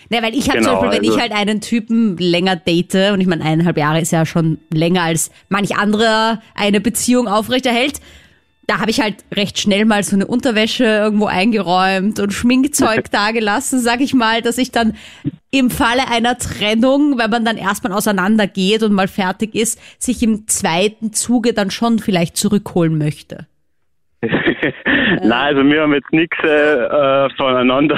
Ne, 0.08 0.18
weil 0.22 0.34
ich 0.34 0.48
habe 0.48 0.58
Genau, 0.58 0.74
zum 0.78 0.88
Beispiel, 0.88 1.02
wenn 1.02 1.08
also- 1.08 1.16
ich 1.16 1.22
halt 1.22 1.32
einen 1.32 1.60
Typen 1.60 2.16
länger 2.18 2.54
date, 2.56 3.12
und 3.12 3.20
ich 3.20 3.26
meine, 3.26 3.44
eineinhalb 3.44 3.76
Jahre 3.76 4.00
ist 4.00 4.12
ja 4.12 4.24
schon 4.24 4.58
länger 4.72 5.02
als 5.02 5.32
manch 5.48 5.76
anderer 5.76 6.40
eine 6.54 6.80
Beziehung 6.80 7.26
aufrechterhält, 7.26 8.00
da 8.66 8.80
habe 8.80 8.90
ich 8.90 9.00
halt 9.00 9.16
recht 9.34 9.58
schnell 9.58 9.84
mal 9.84 10.02
so 10.02 10.16
eine 10.16 10.26
Unterwäsche 10.26 10.84
irgendwo 10.84 11.26
eingeräumt 11.26 12.18
und 12.20 12.32
Schminkzeug 12.32 13.10
dagelassen, 13.12 13.78
sag 13.80 14.00
ich 14.00 14.14
mal, 14.14 14.42
dass 14.42 14.58
ich 14.58 14.72
dann 14.72 14.94
im 15.50 15.70
Falle 15.70 16.08
einer 16.10 16.36
Trennung, 16.38 17.18
wenn 17.18 17.30
man 17.30 17.44
dann 17.44 17.56
erstmal 17.56 17.92
auseinandergeht 17.92 18.82
und 18.82 18.92
mal 18.92 19.08
fertig 19.08 19.54
ist, 19.54 19.80
sich 20.02 20.22
im 20.22 20.46
zweiten 20.48 21.12
Zuge 21.12 21.52
dann 21.52 21.70
schon 21.70 21.98
vielleicht 21.98 22.36
zurückholen 22.36 22.98
möchte. 22.98 23.46
Nein, 24.22 25.32
also 25.32 25.62
wir 25.62 25.82
haben 25.82 25.94
jetzt 25.94 26.12
nichts 26.12 26.36
äh, 26.42 26.46
äh, 26.48 27.28
voneinander 27.36 27.96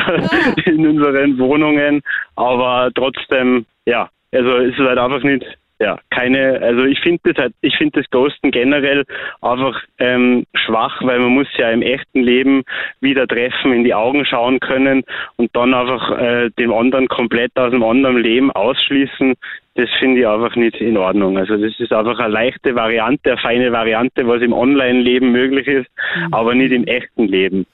in 0.67 0.87
unseren 0.87 1.39
Wohnungen, 1.39 2.03
aber 2.37 2.91
trotzdem, 2.95 3.65
ja, 3.87 4.11
also 4.33 4.57
es 4.59 4.73
ist 4.75 4.79
halt 4.79 4.99
einfach 4.99 5.23
nicht, 5.23 5.45
ja, 5.81 5.99
keine, 6.11 6.61
also 6.61 6.85
ich 6.85 7.01
finde 7.01 7.21
das 7.25 7.37
halt, 7.37 7.55
ich 7.61 7.77
finde 7.77 8.01
das 8.01 8.11
Ghosten 8.11 8.51
generell 8.51 9.05
einfach 9.41 9.81
ähm, 9.99 10.45
schwach, 10.55 11.01
weil 11.03 11.21
man 11.21 11.31
muss 11.31 11.47
ja 11.57 11.71
im 11.71 11.83
echten 11.83 12.21
Leben 12.21 12.65
wieder 13.01 13.29
treffen, 13.29 13.73
in 13.73 13.85
die 13.85 13.95
Augen 13.95 14.25
schauen 14.25 14.59
können 14.59 15.05
und 15.37 15.55
dann 15.55 15.75
einfach 15.75 16.19
äh, 16.19 16.51
dem 16.59 16.73
anderen 16.73 17.07
komplett 17.07 17.57
aus 17.57 17.71
dem 17.71 17.85
anderen 17.85 18.19
Leben 18.19 18.51
ausschließen, 18.51 19.35
das 19.77 19.89
finde 20.01 20.21
ich 20.21 20.27
einfach 20.27 20.57
nicht 20.57 20.81
in 20.81 20.97
Ordnung. 20.97 21.39
Also 21.39 21.57
das 21.57 21.79
ist 21.79 21.93
einfach 21.93 22.19
eine 22.19 22.33
leichte 22.33 22.75
Variante, 22.75 23.31
eine 23.31 23.41
feine 23.41 23.73
Variante, 23.73 24.27
was 24.27 24.43
im 24.43 24.53
Online-Leben 24.53 25.31
möglich 25.31 25.69
ist, 25.69 25.89
aber 26.33 26.57
nicht 26.57 26.73
im 26.73 26.85
echten 26.89 27.29
Leben. 27.29 27.65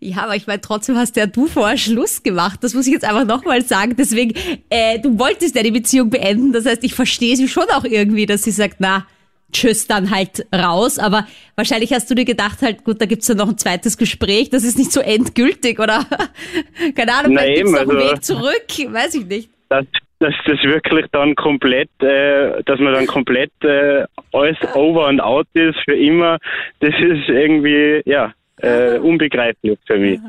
Ja, 0.00 0.24
aber 0.24 0.36
ich 0.36 0.46
meine, 0.46 0.60
trotzdem 0.60 0.96
hast 0.96 1.16
ja 1.16 1.26
du 1.26 1.46
vorher 1.46 1.76
Schluss 1.78 2.22
gemacht. 2.22 2.60
Das 2.62 2.74
muss 2.74 2.86
ich 2.86 2.92
jetzt 2.92 3.04
einfach 3.04 3.24
nochmal 3.24 3.62
sagen. 3.62 3.94
Deswegen, 3.98 4.34
äh, 4.70 4.98
du 4.98 5.18
wolltest 5.18 5.56
ja 5.56 5.62
die 5.62 5.70
Beziehung 5.70 6.10
beenden. 6.10 6.52
Das 6.52 6.66
heißt, 6.66 6.84
ich 6.84 6.94
verstehe 6.94 7.36
sie 7.36 7.48
schon 7.48 7.64
auch 7.74 7.84
irgendwie, 7.84 8.26
dass 8.26 8.42
sie 8.42 8.50
sagt, 8.50 8.76
na, 8.78 9.06
tschüss, 9.52 9.86
dann 9.86 10.10
halt 10.10 10.46
raus. 10.54 10.98
Aber 10.98 11.26
wahrscheinlich 11.54 11.92
hast 11.92 12.10
du 12.10 12.14
dir 12.14 12.24
gedacht, 12.24 12.62
halt, 12.62 12.84
gut, 12.84 13.00
da 13.00 13.06
gibt's 13.06 13.28
ja 13.28 13.34
noch 13.34 13.48
ein 13.48 13.58
zweites 13.58 13.96
Gespräch. 13.96 14.50
Das 14.50 14.64
ist 14.64 14.78
nicht 14.78 14.92
so 14.92 15.00
endgültig, 15.00 15.78
oder? 15.80 16.04
Keine 16.94 17.14
Ahnung, 17.14 17.32
Na 17.34 17.40
vielleicht 17.42 17.56
gibt's 17.56 17.72
noch 17.72 17.80
einen 17.80 17.90
also- 17.96 18.10
Weg 18.12 18.24
zurück. 18.24 18.92
Weiß 18.94 19.14
ich 19.14 19.26
nicht. 19.26 19.50
dass, 19.68 19.84
dass 20.18 20.34
das 20.46 20.58
wirklich 20.62 21.06
dann 21.12 21.34
komplett, 21.34 21.90
äh, 22.00 22.62
dass 22.64 22.78
man 22.80 22.94
dann 22.94 23.06
komplett 23.06 23.50
äh, 23.62 24.04
alles 24.32 24.56
over 24.74 25.06
and 25.08 25.20
out 25.20 25.46
ist 25.54 25.76
für 25.84 25.96
immer, 25.96 26.38
das 26.80 26.90
ist 26.94 27.28
irgendwie, 27.28 28.00
ja, 28.06 28.32
äh, 28.58 28.98
unbegreiflich 28.98 29.78
für 29.86 29.98
mich. 29.98 30.20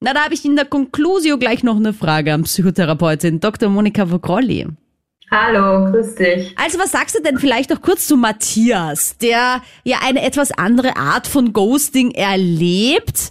Na, 0.00 0.14
da 0.14 0.24
habe 0.24 0.34
ich 0.34 0.44
in 0.44 0.54
der 0.54 0.64
Conclusio 0.64 1.38
gleich 1.38 1.64
noch 1.64 1.76
eine 1.76 1.92
Frage 1.92 2.32
an 2.32 2.44
Psychotherapeutin 2.44 3.40
Dr. 3.40 3.68
Monika 3.68 4.10
Vogrolli. 4.10 4.66
Hallo, 5.30 5.90
grüß 5.90 6.14
dich. 6.14 6.54
Also 6.56 6.78
was 6.78 6.92
sagst 6.92 7.18
du 7.18 7.22
denn 7.22 7.38
vielleicht 7.38 7.70
noch 7.70 7.82
kurz 7.82 8.06
zu 8.06 8.16
Matthias, 8.16 9.18
der 9.18 9.60
ja 9.84 9.98
eine 10.02 10.22
etwas 10.22 10.52
andere 10.52 10.96
Art 10.96 11.26
von 11.26 11.52
Ghosting 11.52 12.12
erlebt? 12.12 13.30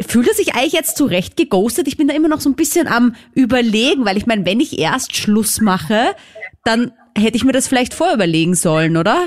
Fühlt 0.00 0.28
er 0.28 0.34
sich 0.34 0.54
eigentlich 0.54 0.72
jetzt 0.72 0.96
zurecht 0.96 1.36
geghostet? 1.36 1.88
Ich 1.88 1.96
bin 1.96 2.08
da 2.08 2.14
immer 2.14 2.28
noch 2.28 2.40
so 2.40 2.48
ein 2.48 2.54
bisschen 2.54 2.86
am 2.86 3.14
überlegen, 3.34 4.04
weil 4.04 4.16
ich 4.16 4.26
meine, 4.26 4.46
wenn 4.46 4.60
ich 4.60 4.78
erst 4.78 5.16
Schluss 5.16 5.60
mache, 5.60 6.14
dann 6.64 6.92
hätte 7.16 7.36
ich 7.36 7.44
mir 7.44 7.52
das 7.52 7.68
vielleicht 7.68 7.94
vorüberlegen 7.94 8.54
sollen, 8.54 8.96
oder? 8.96 9.26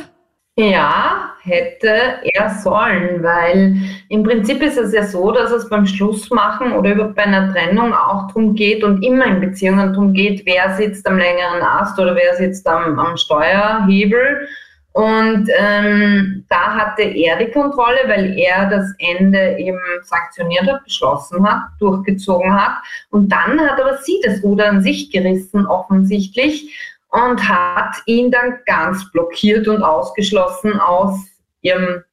Ja, 0.59 1.35
hätte 1.41 2.19
er 2.33 2.49
sollen, 2.49 3.23
weil 3.23 3.77
im 4.09 4.23
Prinzip 4.23 4.61
ist 4.61 4.77
es 4.77 4.93
ja 4.93 5.03
so, 5.03 5.31
dass 5.31 5.51
es 5.51 5.69
beim 5.69 5.85
Schlussmachen 5.85 6.73
oder 6.73 6.95
bei 6.95 7.23
einer 7.23 7.53
Trennung 7.53 7.93
auch 7.93 8.27
darum 8.27 8.55
geht 8.55 8.83
und 8.83 9.01
immer 9.01 9.25
in 9.25 9.39
Beziehungen 9.39 9.93
darum 9.93 10.11
geht, 10.11 10.45
wer 10.45 10.75
sitzt 10.75 11.07
am 11.07 11.17
längeren 11.17 11.61
Ast 11.61 11.97
oder 11.97 12.13
wer 12.13 12.35
sitzt 12.35 12.67
am, 12.67 12.99
am 12.99 13.15
Steuerhebel. 13.15 14.49
Und 14.91 15.49
ähm, 15.57 16.43
da 16.49 16.75
hatte 16.75 17.03
er 17.03 17.37
die 17.37 17.51
Kontrolle, 17.51 17.99
weil 18.07 18.37
er 18.37 18.69
das 18.69 18.93
Ende 18.97 19.55
eben 19.59 19.79
sanktioniert 20.03 20.67
hat, 20.67 20.83
beschlossen 20.83 21.49
hat, 21.49 21.61
durchgezogen 21.79 22.53
hat. 22.53 22.79
Und 23.11 23.31
dann 23.31 23.61
hat 23.61 23.79
aber 23.79 23.97
sie 23.99 24.19
das 24.25 24.43
Ruder 24.43 24.67
an 24.67 24.81
sich 24.81 25.09
gerissen, 25.09 25.65
offensichtlich, 25.67 26.75
und 27.11 27.47
hat 27.47 27.95
ihn 28.05 28.31
dann 28.31 28.59
ganz 28.65 29.11
blockiert 29.11 29.67
und 29.67 29.83
ausgeschlossen 29.83 30.79
aus 30.79 31.25
ihrem 31.61 32.03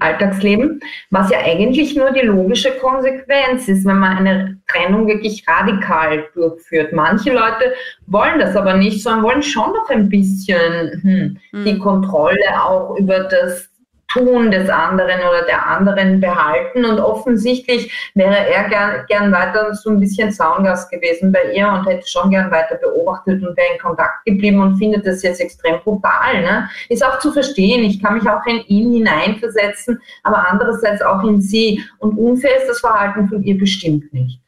Alltagsleben, 0.00 0.80
was 1.10 1.30
ja 1.30 1.38
eigentlich 1.44 1.94
nur 1.94 2.10
die 2.10 2.26
logische 2.26 2.72
Konsequenz 2.72 3.68
ist, 3.68 3.84
wenn 3.84 3.98
man 3.98 4.16
eine 4.16 4.58
Trennung 4.66 5.06
wirklich 5.06 5.44
radikal 5.46 6.24
durchführt. 6.34 6.92
Manche 6.92 7.32
Leute 7.32 7.72
wollen 8.08 8.40
das 8.40 8.56
aber 8.56 8.74
nicht, 8.74 9.02
sondern 9.02 9.22
wollen 9.22 9.42
schon 9.42 9.72
noch 9.72 9.88
ein 9.88 10.08
bisschen 10.08 11.38
hm, 11.52 11.64
die 11.64 11.78
Kontrolle 11.78 12.64
auch 12.64 12.96
über 12.98 13.20
das 13.20 13.70
Tun 14.08 14.50
des 14.50 14.68
anderen 14.68 15.20
oder 15.20 15.42
der 15.42 15.66
anderen 15.66 16.20
behalten. 16.20 16.84
Und 16.84 17.00
offensichtlich 17.00 17.92
wäre 18.14 18.48
er 18.48 18.68
gern, 18.68 19.06
gern 19.08 19.32
weiter 19.32 19.74
so 19.74 19.90
ein 19.90 20.00
bisschen 20.00 20.30
Zaungast 20.32 20.90
gewesen 20.90 21.32
bei 21.32 21.52
ihr 21.52 21.68
und 21.68 21.86
hätte 21.86 22.08
schon 22.08 22.30
gern 22.30 22.50
weiter 22.50 22.76
beobachtet 22.76 23.42
und 23.42 23.56
wäre 23.56 23.74
in 23.74 23.80
Kontakt 23.80 24.24
geblieben 24.24 24.60
und 24.60 24.78
findet 24.78 25.06
das 25.06 25.22
jetzt 25.22 25.40
extrem 25.40 25.80
brutal. 25.80 26.42
Ne? 26.42 26.68
Ist 26.88 27.04
auch 27.04 27.18
zu 27.18 27.32
verstehen. 27.32 27.84
Ich 27.84 28.02
kann 28.02 28.14
mich 28.14 28.28
auch 28.28 28.44
in 28.46 28.64
ihn 28.66 28.92
hineinversetzen, 28.92 30.00
aber 30.22 30.48
andererseits 30.48 31.02
auch 31.02 31.22
in 31.24 31.40
sie. 31.40 31.82
Und 31.98 32.16
unfair 32.16 32.56
ist 32.58 32.68
das 32.68 32.80
Verhalten 32.80 33.28
von 33.28 33.42
ihr 33.42 33.58
bestimmt 33.58 34.12
nicht. 34.12 34.40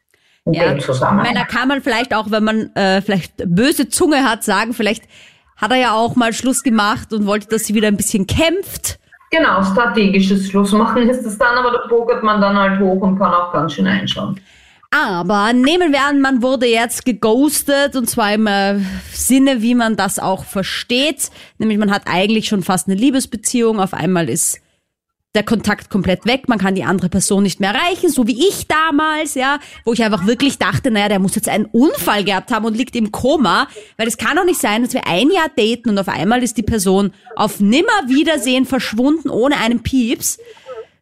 In 0.44 0.55
Ja, 0.55 0.73
ich 0.73 1.01
meine, 1.01 1.35
da 1.35 1.44
kann 1.44 1.68
man 1.68 1.83
vielleicht 1.83 2.14
auch, 2.14 2.31
wenn 2.31 2.44
man 2.44 2.75
äh, 2.75 3.03
vielleicht 3.03 3.35
böse 3.44 3.88
Zunge 3.88 4.25
hat, 4.25 4.44
sagen, 4.44 4.73
vielleicht 4.73 5.05
hat 5.57 5.73
er 5.73 5.77
ja 5.77 5.94
auch 5.94 6.16
mal 6.16 6.33
Schluss 6.33 6.62
gemacht 6.62 7.12
und 7.12 7.27
wollte, 7.27 7.49
dass 7.49 7.64
sie 7.64 7.75
wieder 7.75 7.88
ein 7.88 7.97
bisschen 7.97 8.27
kämpft. 8.27 8.99
Genau, 9.31 9.62
strategisches 9.62 10.49
Schlussmachen 10.49 11.09
ist 11.09 11.25
es 11.25 11.37
dann, 11.37 11.57
aber 11.59 11.71
da 11.71 11.87
pokert 11.88 12.23
man 12.23 12.41
dann 12.41 12.57
halt 12.57 12.81
hoch 12.81 13.03
und 13.03 13.19
kann 13.19 13.33
auch 13.33 13.53
ganz 13.53 13.75
schön 13.75 13.87
einschauen. 13.87 14.41
Aber 14.91 15.53
nehmen 15.53 15.93
wir 15.93 16.03
an, 16.03 16.23
man 16.23 16.43
wurde 16.43 16.67
jetzt 16.67 17.05
geghostet 17.05 17.95
und 17.95 18.09
zwar 18.09 18.33
im 18.33 18.47
äh, 18.47 18.79
Sinne, 19.12 19.61
wie 19.61 19.75
man 19.75 19.97
das 19.97 20.19
auch 20.19 20.45
versteht. 20.45 21.31
Nämlich 21.59 21.77
man 21.77 21.91
hat 21.91 22.05
eigentlich 22.07 22.49
schon 22.49 22.62
fast 22.62 22.88
eine 22.88 22.97
Liebesbeziehung. 22.97 23.81
Auf 23.81 23.93
einmal 23.93 24.31
ist 24.31 24.62
der 25.35 25.43
Kontakt 25.43 25.91
komplett 25.91 26.25
weg, 26.25 26.49
man 26.49 26.59
kann 26.59 26.75
die 26.75 26.85
andere 26.85 27.11
Person 27.11 27.43
nicht 27.43 27.61
mehr 27.61 27.71
erreichen, 27.71 28.09
so 28.09 28.27
wie 28.27 28.49
ich 28.49 28.67
damals, 28.67 29.35
ja, 29.35 29.61
wo 29.85 29.93
ich 29.93 30.03
einfach 30.03 30.27
wirklich 30.27 30.59
dachte, 30.59 30.91
naja, 30.91 31.09
der 31.09 31.19
muss 31.19 31.35
jetzt 31.35 31.49
einen 31.49 31.67
Unfall 31.67 32.25
gehabt 32.25 32.51
haben 32.51 32.64
und 32.64 32.77
liegt 32.77 32.97
im 32.97 33.12
Koma, 33.12 33.69
weil 33.99 34.09
es 34.09 34.17
kann 34.17 34.37
doch 34.37 34.45
nicht 34.45 34.61
sein, 34.61 34.83
dass 34.83 34.95
wir 34.95 35.07
ein 35.07 35.31
Jahr 35.31 35.51
daten 35.55 35.91
und 35.91 35.99
auf 35.99 36.09
einmal 36.09 36.43
ist 36.43 36.57
die 36.57 36.62
Person 36.62 37.12
auf 37.37 37.61
Nimmerwiedersehen 37.61 38.64
verschwunden 38.64 39.29
ohne 39.29 39.59
einen 39.59 39.83
Pieps. 39.83 40.38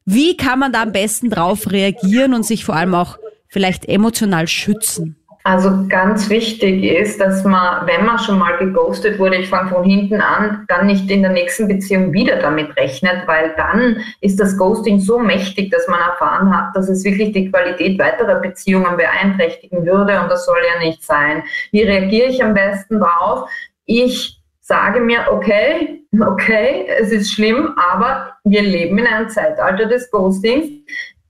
Wie 0.05 0.37
kann 0.37 0.59
man 0.59 0.73
da 0.73 0.83
am 0.83 0.93
besten 0.93 1.31
drauf 1.31 1.71
reagieren 1.71 2.35
und 2.35 2.45
sich 2.45 2.65
vor 2.65 2.75
allem 2.75 2.95
auch 2.95 3.19
vielleicht 3.49 3.87
emotional 3.87 4.49
schützen? 4.49 5.17
Also 5.47 5.87
ganz 5.89 6.29
wichtig 6.29 6.83
ist, 6.83 7.21
dass 7.21 7.45
man, 7.45 7.87
wenn 7.87 8.05
man 8.05 8.19
schon 8.19 8.37
mal 8.37 8.57
geghostet 8.57 9.21
wurde, 9.21 9.37
ich 9.37 9.49
fange 9.49 9.71
von 9.71 9.85
hinten 9.85 10.21
an, 10.21 10.65
dann 10.67 10.87
nicht 10.87 11.09
in 11.09 11.23
der 11.23 11.31
nächsten 11.31 11.69
Beziehung 11.69 12.13
wieder 12.13 12.41
damit 12.41 12.77
rechnet, 12.77 13.29
weil 13.29 13.55
dann 13.57 14.01
ist 14.21 14.41
das 14.41 14.59
Ghosting 14.59 14.99
so 14.99 15.21
mächtig, 15.21 15.71
dass 15.71 15.87
man 15.87 16.01
erfahren 16.01 16.53
hat, 16.53 16.75
dass 16.75 16.89
es 16.89 17.05
wirklich 17.05 17.31
die 17.31 17.49
Qualität 17.49 17.97
weiterer 17.97 18.41
Beziehungen 18.41 18.97
beeinträchtigen 18.97 19.87
würde 19.87 20.21
und 20.21 20.33
das 20.33 20.47
soll 20.47 20.59
ja 20.67 20.85
nicht 20.85 21.05
sein. 21.05 21.45
Wie 21.71 21.85
reagiere 21.85 22.27
ich 22.27 22.43
am 22.43 22.53
besten 22.53 22.99
drauf? 22.99 23.49
Ich 23.85 24.41
sage 24.63 24.99
mir, 24.99 25.29
okay, 25.31 26.03
okay, 26.27 26.87
es 26.99 27.13
ist 27.13 27.33
schlimm, 27.33 27.73
aber 27.77 28.33
wir 28.43 28.63
leben 28.63 28.99
in 28.99 29.07
einem 29.07 29.29
Zeitalter 29.29 29.87
des 29.87 30.11
Ghostings. 30.11 30.67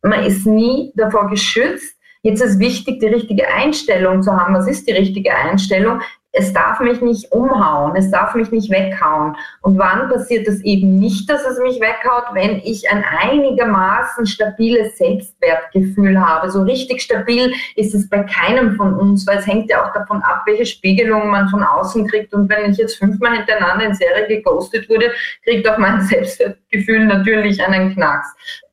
Man 0.00 0.24
ist 0.24 0.46
nie 0.46 0.90
davor 0.94 1.28
geschützt 1.28 1.95
Jetzt 2.26 2.42
ist 2.42 2.58
wichtig, 2.58 2.98
die 2.98 3.06
richtige 3.06 3.46
Einstellung 3.46 4.20
zu 4.20 4.32
haben. 4.32 4.52
Was 4.52 4.66
ist 4.66 4.88
die 4.88 4.92
richtige 4.92 5.32
Einstellung? 5.32 6.00
es 6.36 6.52
darf 6.52 6.80
mich 6.80 7.00
nicht 7.00 7.32
umhauen, 7.32 7.96
es 7.96 8.10
darf 8.10 8.34
mich 8.34 8.50
nicht 8.50 8.70
weghauen. 8.70 9.36
Und 9.62 9.78
wann 9.78 10.08
passiert 10.10 10.46
es 10.46 10.60
eben 10.62 10.98
nicht, 10.98 11.28
dass 11.30 11.44
es 11.46 11.58
mich 11.58 11.80
weghaut, 11.80 12.24
wenn 12.34 12.58
ich 12.58 12.90
ein 12.90 13.04
einigermaßen 13.04 14.26
stabiles 14.26 14.98
Selbstwertgefühl 14.98 16.20
habe. 16.20 16.50
So 16.50 16.62
richtig 16.62 17.00
stabil 17.00 17.54
ist 17.74 17.94
es 17.94 18.08
bei 18.08 18.22
keinem 18.22 18.76
von 18.76 18.94
uns, 18.94 19.26
weil 19.26 19.38
es 19.38 19.46
hängt 19.46 19.70
ja 19.70 19.84
auch 19.84 19.92
davon 19.94 20.22
ab, 20.22 20.42
welche 20.44 20.66
Spiegelung 20.66 21.28
man 21.28 21.48
von 21.48 21.62
außen 21.62 22.06
kriegt. 22.06 22.34
Und 22.34 22.50
wenn 22.50 22.70
ich 22.70 22.76
jetzt 22.76 22.98
fünfmal 22.98 23.38
hintereinander 23.38 23.86
in 23.86 23.94
Serie 23.94 24.28
geghostet 24.28 24.88
wurde, 24.90 25.12
kriegt 25.42 25.66
auch 25.66 25.78
mein 25.78 26.00
Selbstwertgefühl 26.02 27.06
natürlich 27.06 27.64
einen 27.64 27.94
Knacks. 27.94 28.28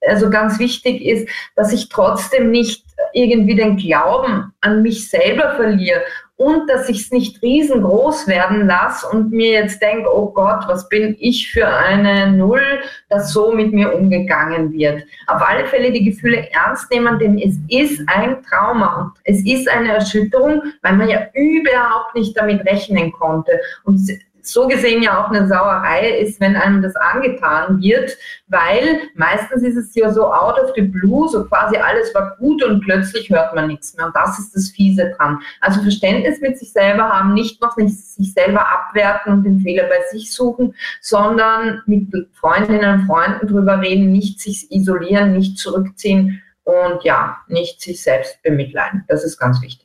Also 0.05 0.29
ganz 0.29 0.59
wichtig 0.59 1.01
ist, 1.01 1.29
dass 1.55 1.71
ich 1.71 1.87
trotzdem 1.87 2.51
nicht 2.51 2.83
irgendwie 3.13 3.55
den 3.55 3.77
Glauben 3.77 4.53
an 4.61 4.81
mich 4.81 5.09
selber 5.09 5.55
verliere 5.55 6.01
und 6.35 6.67
dass 6.69 6.89
ich 6.89 7.01
es 7.01 7.11
nicht 7.11 7.41
riesengroß 7.41 8.27
werden 8.27 8.67
lasse 8.67 9.07
und 9.07 9.31
mir 9.31 9.51
jetzt 9.51 9.81
denke, 9.81 10.09
oh 10.13 10.31
Gott, 10.31 10.67
was 10.67 10.89
bin 10.89 11.15
ich 11.19 11.51
für 11.51 11.67
eine 11.67 12.31
Null, 12.31 12.81
dass 13.09 13.31
so 13.31 13.53
mit 13.53 13.71
mir 13.71 13.93
umgegangen 13.93 14.71
wird. 14.73 15.03
Auf 15.27 15.47
alle 15.47 15.65
Fälle 15.65 15.91
die 15.91 16.03
Gefühle 16.03 16.49
ernst 16.51 16.91
nehmen, 16.91 17.19
denn 17.19 17.37
es 17.37 17.55
ist 17.69 18.01
ein 18.07 18.43
Trauma 18.43 19.01
und 19.01 19.11
es 19.25 19.45
ist 19.45 19.69
eine 19.69 19.93
Erschütterung, 19.93 20.63
weil 20.81 20.93
man 20.93 21.07
ja 21.07 21.27
überhaupt 21.33 22.15
nicht 22.15 22.37
damit 22.37 22.65
rechnen 22.65 23.11
konnte. 23.11 23.59
Und 23.83 23.99
so 24.45 24.67
gesehen 24.67 25.01
ja 25.03 25.23
auch 25.23 25.29
eine 25.29 25.47
Sauerei 25.47 26.19
ist, 26.19 26.39
wenn 26.39 26.55
einem 26.55 26.81
das 26.81 26.95
angetan 26.95 27.81
wird, 27.81 28.17
weil 28.47 28.99
meistens 29.15 29.63
ist 29.63 29.77
es 29.77 29.95
ja 29.95 30.11
so 30.11 30.31
out 30.31 30.59
of 30.59 30.71
the 30.75 30.81
blue, 30.81 31.27
so 31.29 31.45
quasi 31.45 31.77
alles 31.77 32.13
war 32.13 32.35
gut 32.37 32.63
und 32.63 32.81
plötzlich 32.81 33.29
hört 33.29 33.55
man 33.55 33.67
nichts 33.67 33.95
mehr. 33.95 34.07
Und 34.07 34.15
das 34.15 34.39
ist 34.39 34.55
das 34.55 34.69
Fiese 34.69 35.13
dran. 35.17 35.39
Also 35.61 35.81
Verständnis 35.81 36.41
mit 36.41 36.57
sich 36.57 36.71
selber 36.71 37.09
haben, 37.09 37.33
nicht 37.33 37.61
noch 37.61 37.77
nicht 37.77 37.95
sich 37.95 38.33
selber 38.33 38.67
abwerten 38.69 39.33
und 39.33 39.43
den 39.43 39.59
Fehler 39.61 39.83
bei 39.83 40.01
sich 40.11 40.33
suchen, 40.33 40.75
sondern 41.01 41.81
mit 41.85 42.09
Freundinnen 42.33 43.01
und 43.01 43.07
Freunden 43.07 43.47
drüber 43.47 43.81
reden, 43.81 44.11
nicht 44.11 44.39
sich 44.39 44.71
isolieren, 44.71 45.33
nicht 45.33 45.57
zurückziehen 45.57 46.41
und 46.63 47.03
ja, 47.03 47.37
nicht 47.47 47.81
sich 47.81 48.01
selbst 48.01 48.41
bemitleiden. 48.43 49.03
Das 49.07 49.23
ist 49.23 49.37
ganz 49.37 49.61
wichtig. 49.61 49.82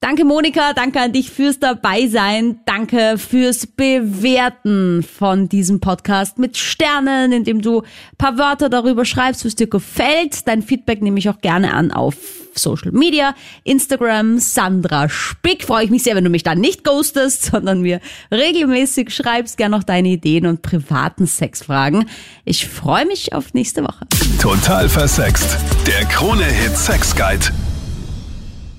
Danke 0.00 0.24
Monika, 0.24 0.74
danke 0.74 1.00
an 1.00 1.12
dich 1.12 1.30
fürs 1.30 1.58
Dabeisein, 1.58 2.60
danke 2.66 3.18
fürs 3.18 3.66
Bewerten 3.66 5.02
von 5.02 5.48
diesem 5.48 5.80
Podcast 5.80 6.38
mit 6.38 6.56
Sternen, 6.56 7.32
indem 7.32 7.60
du 7.62 7.82
paar 8.16 8.38
Wörter 8.38 8.68
darüber 8.68 9.04
schreibst, 9.04 9.44
was 9.44 9.56
dir 9.56 9.66
gefällt. 9.66 10.46
Dein 10.46 10.62
Feedback 10.62 11.02
nehme 11.02 11.18
ich 11.18 11.28
auch 11.28 11.40
gerne 11.40 11.74
an 11.74 11.90
auf 11.90 12.14
Social 12.54 12.92
Media, 12.92 13.34
Instagram, 13.64 14.38
Sandra 14.38 15.08
Spick. 15.08 15.64
Freue 15.64 15.84
ich 15.84 15.90
mich 15.90 16.04
sehr, 16.04 16.14
wenn 16.14 16.24
du 16.24 16.30
mich 16.30 16.44
da 16.44 16.54
nicht 16.54 16.84
ghostest, 16.84 17.44
sondern 17.50 17.82
mir 17.82 18.00
regelmäßig 18.30 19.10
schreibst, 19.10 19.56
gerne 19.56 19.76
noch 19.76 19.84
deine 19.84 20.10
Ideen 20.10 20.46
und 20.46 20.62
privaten 20.62 21.26
Sexfragen. 21.26 22.08
Ich 22.44 22.68
freue 22.68 23.06
mich 23.06 23.32
auf 23.32 23.52
nächste 23.52 23.82
Woche. 23.82 24.06
Total 24.40 24.88
versext. 24.88 25.58
Der 25.88 26.04
Krone-Hit 26.04 26.76
Sex 26.76 27.16
Guide. 27.16 27.46